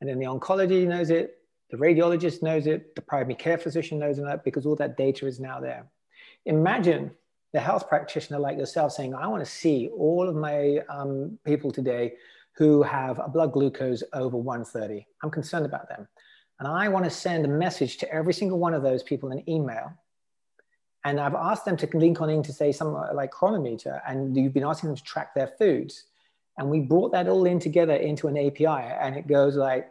[0.00, 1.38] And then the oncology knows it,
[1.70, 5.40] the radiologist knows it, the primary care physician knows it because all that data is
[5.40, 5.86] now there.
[6.44, 7.10] Imagine
[7.52, 11.70] the health practitioner like yourself saying, I want to see all of my um, people
[11.70, 12.14] today
[12.56, 15.06] who have a blood glucose over 130.
[15.22, 16.06] I'm concerned about them.
[16.58, 19.48] And I want to send a message to every single one of those people in
[19.48, 19.92] email.
[21.04, 24.36] And I've asked them to link on in to say something uh, like Cronometer, and
[24.36, 26.04] you've been asking them to track their foods.
[26.56, 29.90] And we brought that all in together into an API, and it goes like,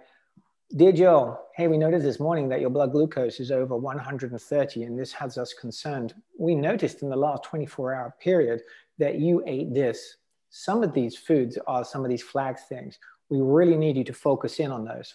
[0.76, 4.98] Dear Joe, hey, we noticed this morning that your blood glucose is over 130, and
[4.98, 6.16] this has us concerned.
[6.40, 8.62] We noticed in the last 24 hour period
[8.98, 10.18] that you ate this.
[10.50, 12.98] Some of these foods are some of these flag things.
[13.30, 15.14] We really need you to focus in on those.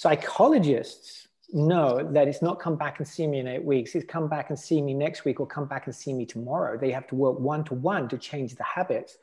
[0.00, 4.28] Psychologists know that it's not come back and see me in eight weeks, it's come
[4.28, 6.78] back and see me next week or come back and see me tomorrow.
[6.78, 9.18] They have to work one to one to change the habits.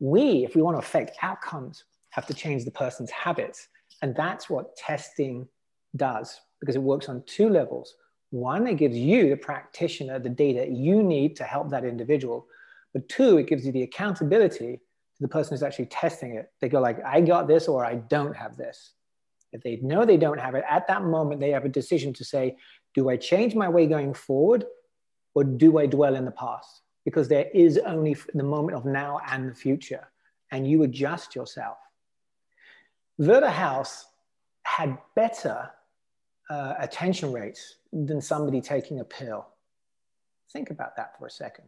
[0.00, 3.68] We, if we want to affect outcomes, have to change the person's habits.
[4.00, 5.46] And that's what testing
[5.94, 7.94] does because it works on two levels.
[8.30, 12.46] One, it gives you, the practitioner, the data you need to help that individual.
[12.94, 16.50] But two, it gives you the accountability to the person who's actually testing it.
[16.62, 18.94] They go like, I got this or I don't have this.
[19.54, 22.24] If they know they don't have it, at that moment, they have a decision to
[22.24, 22.56] say,
[22.92, 24.64] do I change my way going forward
[25.34, 26.82] or do I dwell in the past?
[27.04, 30.08] Because there is only the moment of now and the future,
[30.50, 31.76] and you adjust yourself.
[33.20, 34.06] Virta Health
[34.64, 35.70] had better
[36.50, 39.46] uh, attention rates than somebody taking a pill.
[40.52, 41.66] Think about that for a second.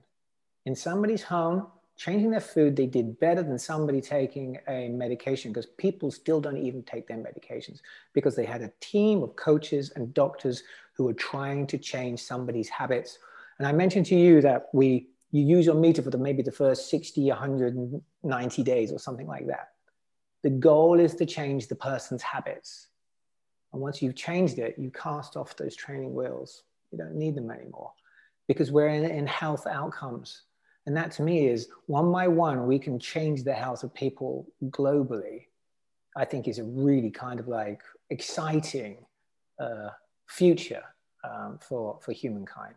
[0.64, 5.66] In somebody's home, changing their food, they did better than somebody taking a medication because
[5.66, 7.80] people still don't even take their medications
[8.12, 10.62] because they had a team of coaches and doctors
[10.94, 13.18] who were trying to change somebody's habits.
[13.58, 16.52] And I mentioned to you that we you use your meter for the, maybe the
[16.52, 19.72] first 60, 190 days or something like that.
[20.42, 22.88] The goal is to change the person's habits.
[23.72, 26.62] And once you've changed it, you cast off those training wheels.
[26.92, 27.92] You don't need them anymore
[28.46, 30.42] because we're in, in health outcomes.
[30.86, 34.46] And that to me is one by one, we can change the health of people
[34.66, 35.46] globally.
[36.16, 39.04] I think is a really kind of like exciting
[39.60, 39.90] uh,
[40.28, 40.82] future
[41.24, 42.76] um, for, for humankind.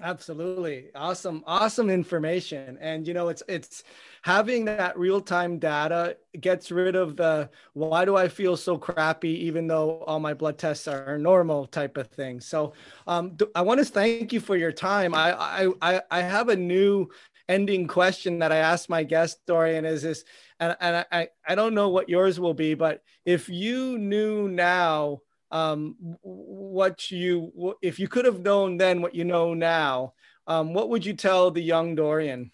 [0.00, 0.90] Absolutely.
[0.94, 1.42] Awesome.
[1.44, 2.78] Awesome information.
[2.80, 3.82] And you know, it's it's
[4.22, 9.66] having that real-time data gets rid of the why do I feel so crappy even
[9.66, 12.40] though all my blood tests are normal type of thing.
[12.40, 12.74] So
[13.08, 15.14] um, I want to thank you for your time.
[15.14, 17.08] I I I have a new
[17.48, 20.22] ending question that I ask my guest Dorian is this
[20.60, 25.20] and, and I, I don't know what yours will be, but if you knew now
[25.50, 30.12] um, what you if you could have known then what you know now
[30.46, 32.50] um, what would you tell the young dorian?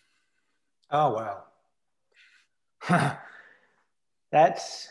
[0.91, 1.43] Oh
[2.91, 3.19] wow.
[4.33, 4.89] That's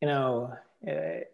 [0.00, 0.54] you know
[0.88, 1.24] uh,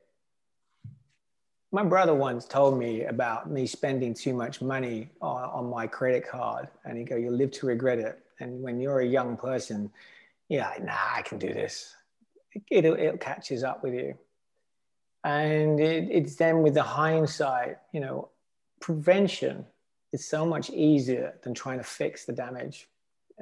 [1.72, 6.26] my brother once told me about me spending too much money on, on my credit
[6.28, 8.20] card and he go you'll live to regret it.
[8.40, 9.90] And when you're a young person
[10.48, 11.94] yeah nah i can do this.
[12.70, 14.16] It, it, it catches up with you
[15.26, 18.28] and it, it's then with the hindsight, you know,
[18.80, 19.66] prevention
[20.12, 22.86] is so much easier than trying to fix the damage.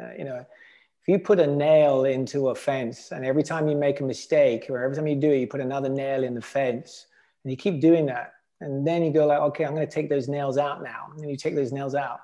[0.00, 3.76] Uh, you know, if you put a nail into a fence and every time you
[3.76, 6.40] make a mistake or every time you do it, you put another nail in the
[6.40, 7.06] fence
[7.44, 8.32] and you keep doing that.
[8.62, 11.08] And then you go like, okay, I'm going to take those nails out now.
[11.18, 12.20] And you take those nails out.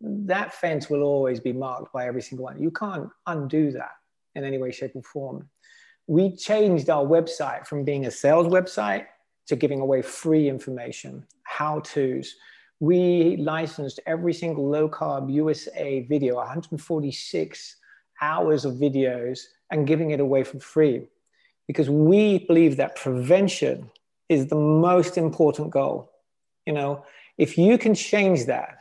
[0.00, 2.58] That fence will always be marked by every single one.
[2.58, 3.92] You can't undo that
[4.34, 5.46] in any way, shape, or form
[6.06, 9.06] we changed our website from being a sales website
[9.46, 12.34] to giving away free information, how to's.
[12.80, 17.76] We licensed every single low carb USA video, 146
[18.20, 19.40] hours of videos,
[19.70, 21.06] and giving it away for free
[21.66, 23.90] because we believe that prevention
[24.28, 26.10] is the most important goal.
[26.66, 27.04] You know,
[27.38, 28.78] if you can change that,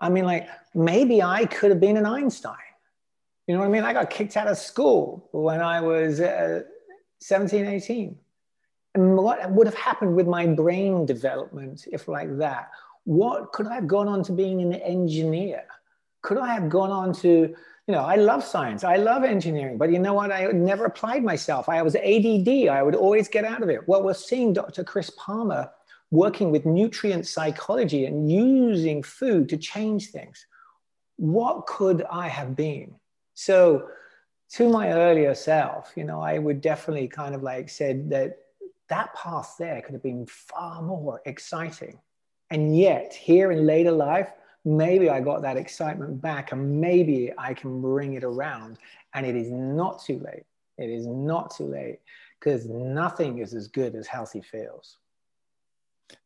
[0.00, 2.56] I mean, like maybe I could have been an Einstein.
[3.46, 3.84] You know what I mean?
[3.84, 6.62] I got kicked out of school when I was uh,
[7.20, 8.16] 17, 18.
[8.94, 12.70] And what would have happened with my brain development if like that?
[13.04, 15.64] What could I have gone on to being an engineer?
[16.22, 17.56] Could I have gone on to, you
[17.94, 20.32] know, I love science, I love engineering, but you know what?
[20.32, 21.68] I never applied myself.
[21.68, 23.86] I was ADD, I would always get out of it.
[23.86, 24.84] Well, we're seeing Dr.
[24.84, 25.70] Chris Palmer
[26.10, 30.46] working with nutrient psychology and using food to change things.
[31.16, 32.94] What could I have been?
[33.34, 33.88] So,
[34.50, 38.38] to my earlier self, you know, I would definitely kind of like said that
[38.88, 41.98] that path there could have been far more exciting.
[42.50, 44.28] And yet, here in later life,
[44.64, 48.78] maybe I got that excitement back and maybe I can bring it around.
[49.14, 50.44] And it is not too late.
[50.78, 52.00] It is not too late.
[52.38, 54.98] because nothing is as good as healthy feels.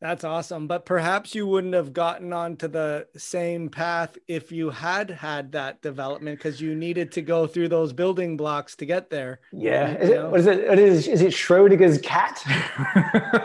[0.01, 0.67] That's awesome.
[0.67, 5.81] But perhaps you wouldn't have gotten onto the same path if you had had that
[5.81, 9.41] development because you needed to go through those building blocks to get there.
[9.51, 9.95] Yeah.
[9.95, 10.59] Is it, what is it?
[10.59, 12.41] It is, is it Schrodinger's cat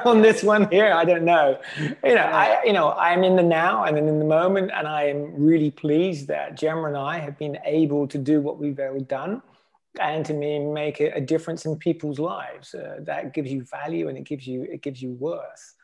[0.05, 0.93] on this one here?
[0.93, 1.59] I don't know.
[1.79, 5.05] You know, I, you know, I'm in the now and in the moment, and I
[5.05, 9.01] am really pleased that Gemma and I have been able to do what we've ever
[9.01, 9.43] done
[10.01, 12.75] and to me make a, difference in people's lives.
[12.75, 15.75] Uh, that gives you value and it gives you, it gives you worth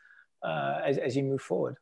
[0.43, 1.77] uh, as, as you move forward.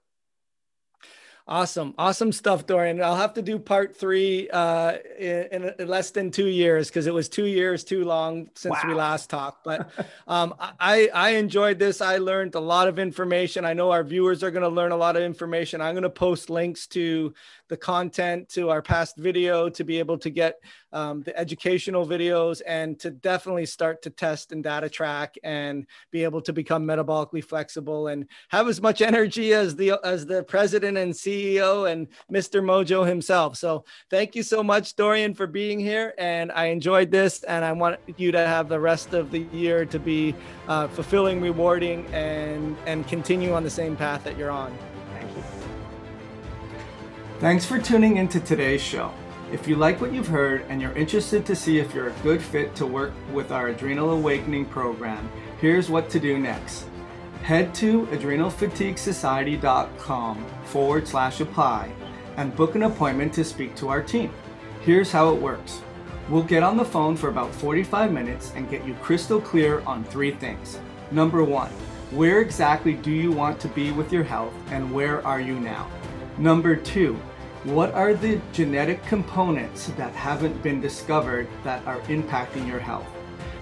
[1.49, 3.01] Awesome, awesome stuff, Dorian.
[3.01, 7.13] I'll have to do part three uh, in, in, less than two years because it
[7.13, 8.87] was two years too long since wow.
[8.87, 9.63] we last talked.
[9.63, 9.89] But
[10.27, 12.01] um, I I enjoyed this.
[12.01, 13.65] I learned a lot of information.
[13.65, 15.81] I know our viewers are going to learn a lot of information.
[15.81, 17.33] I'm going to post links to
[17.69, 20.59] the content to our past video to be able to get
[20.91, 26.23] um, the educational videos and to definitely start to test and data track and be
[26.23, 30.97] able to become metabolically flexible and have as much energy as the as the president
[30.97, 32.61] and CEO and Mr.
[32.61, 33.55] Mojo himself.
[33.55, 36.13] So thank you so much, Dorian, for being here.
[36.17, 39.85] And I enjoyed this, and I want you to have the rest of the year
[39.85, 40.35] to be
[40.67, 44.75] uh, fulfilling, rewarding, and and continue on the same path that you're on.
[47.39, 49.13] Thanks for tuning into today's show.
[49.49, 52.41] If you like what you've heard and you're interested to see if you're a good
[52.41, 55.31] fit to work with our Adrenal Awakening program,
[55.61, 56.89] here's what to do next.
[57.43, 61.89] Head to adrenalfatiguesociety.com forward slash apply
[62.35, 64.33] and book an appointment to speak to our team.
[64.81, 65.81] Here's how it works.
[66.27, 70.03] We'll get on the phone for about 45 minutes and get you crystal clear on
[70.03, 70.77] three things.
[71.09, 71.71] Number one,
[72.11, 75.89] where exactly do you want to be with your health and where are you now?
[76.37, 77.17] Number two,
[77.65, 83.05] what are the genetic components that haven't been discovered that are impacting your health?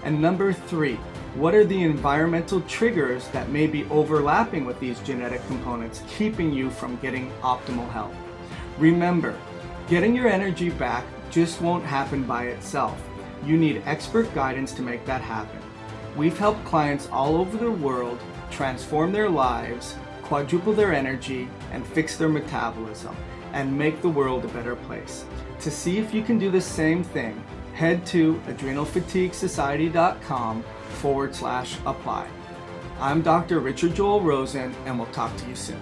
[0.04, 0.94] And number three,
[1.34, 6.70] what are the environmental triggers that may be overlapping with these genetic components, keeping you
[6.70, 8.14] from getting optimal health?
[8.78, 9.36] Remember,
[9.88, 13.02] getting your energy back just won't happen by itself.
[13.44, 15.58] You need expert guidance to make that happen.
[16.16, 18.20] We've helped clients all over the world
[18.52, 23.16] transform their lives, quadruple their energy, and fix their metabolism
[23.52, 25.24] and make the world a better place.
[25.60, 27.42] To see if you can do the same thing,
[27.74, 32.28] head to adrenalfatiguesociety.com forward slash apply.
[33.00, 33.60] I'm Dr.
[33.60, 35.80] Richard Joel Rosen, and we'll talk to you soon.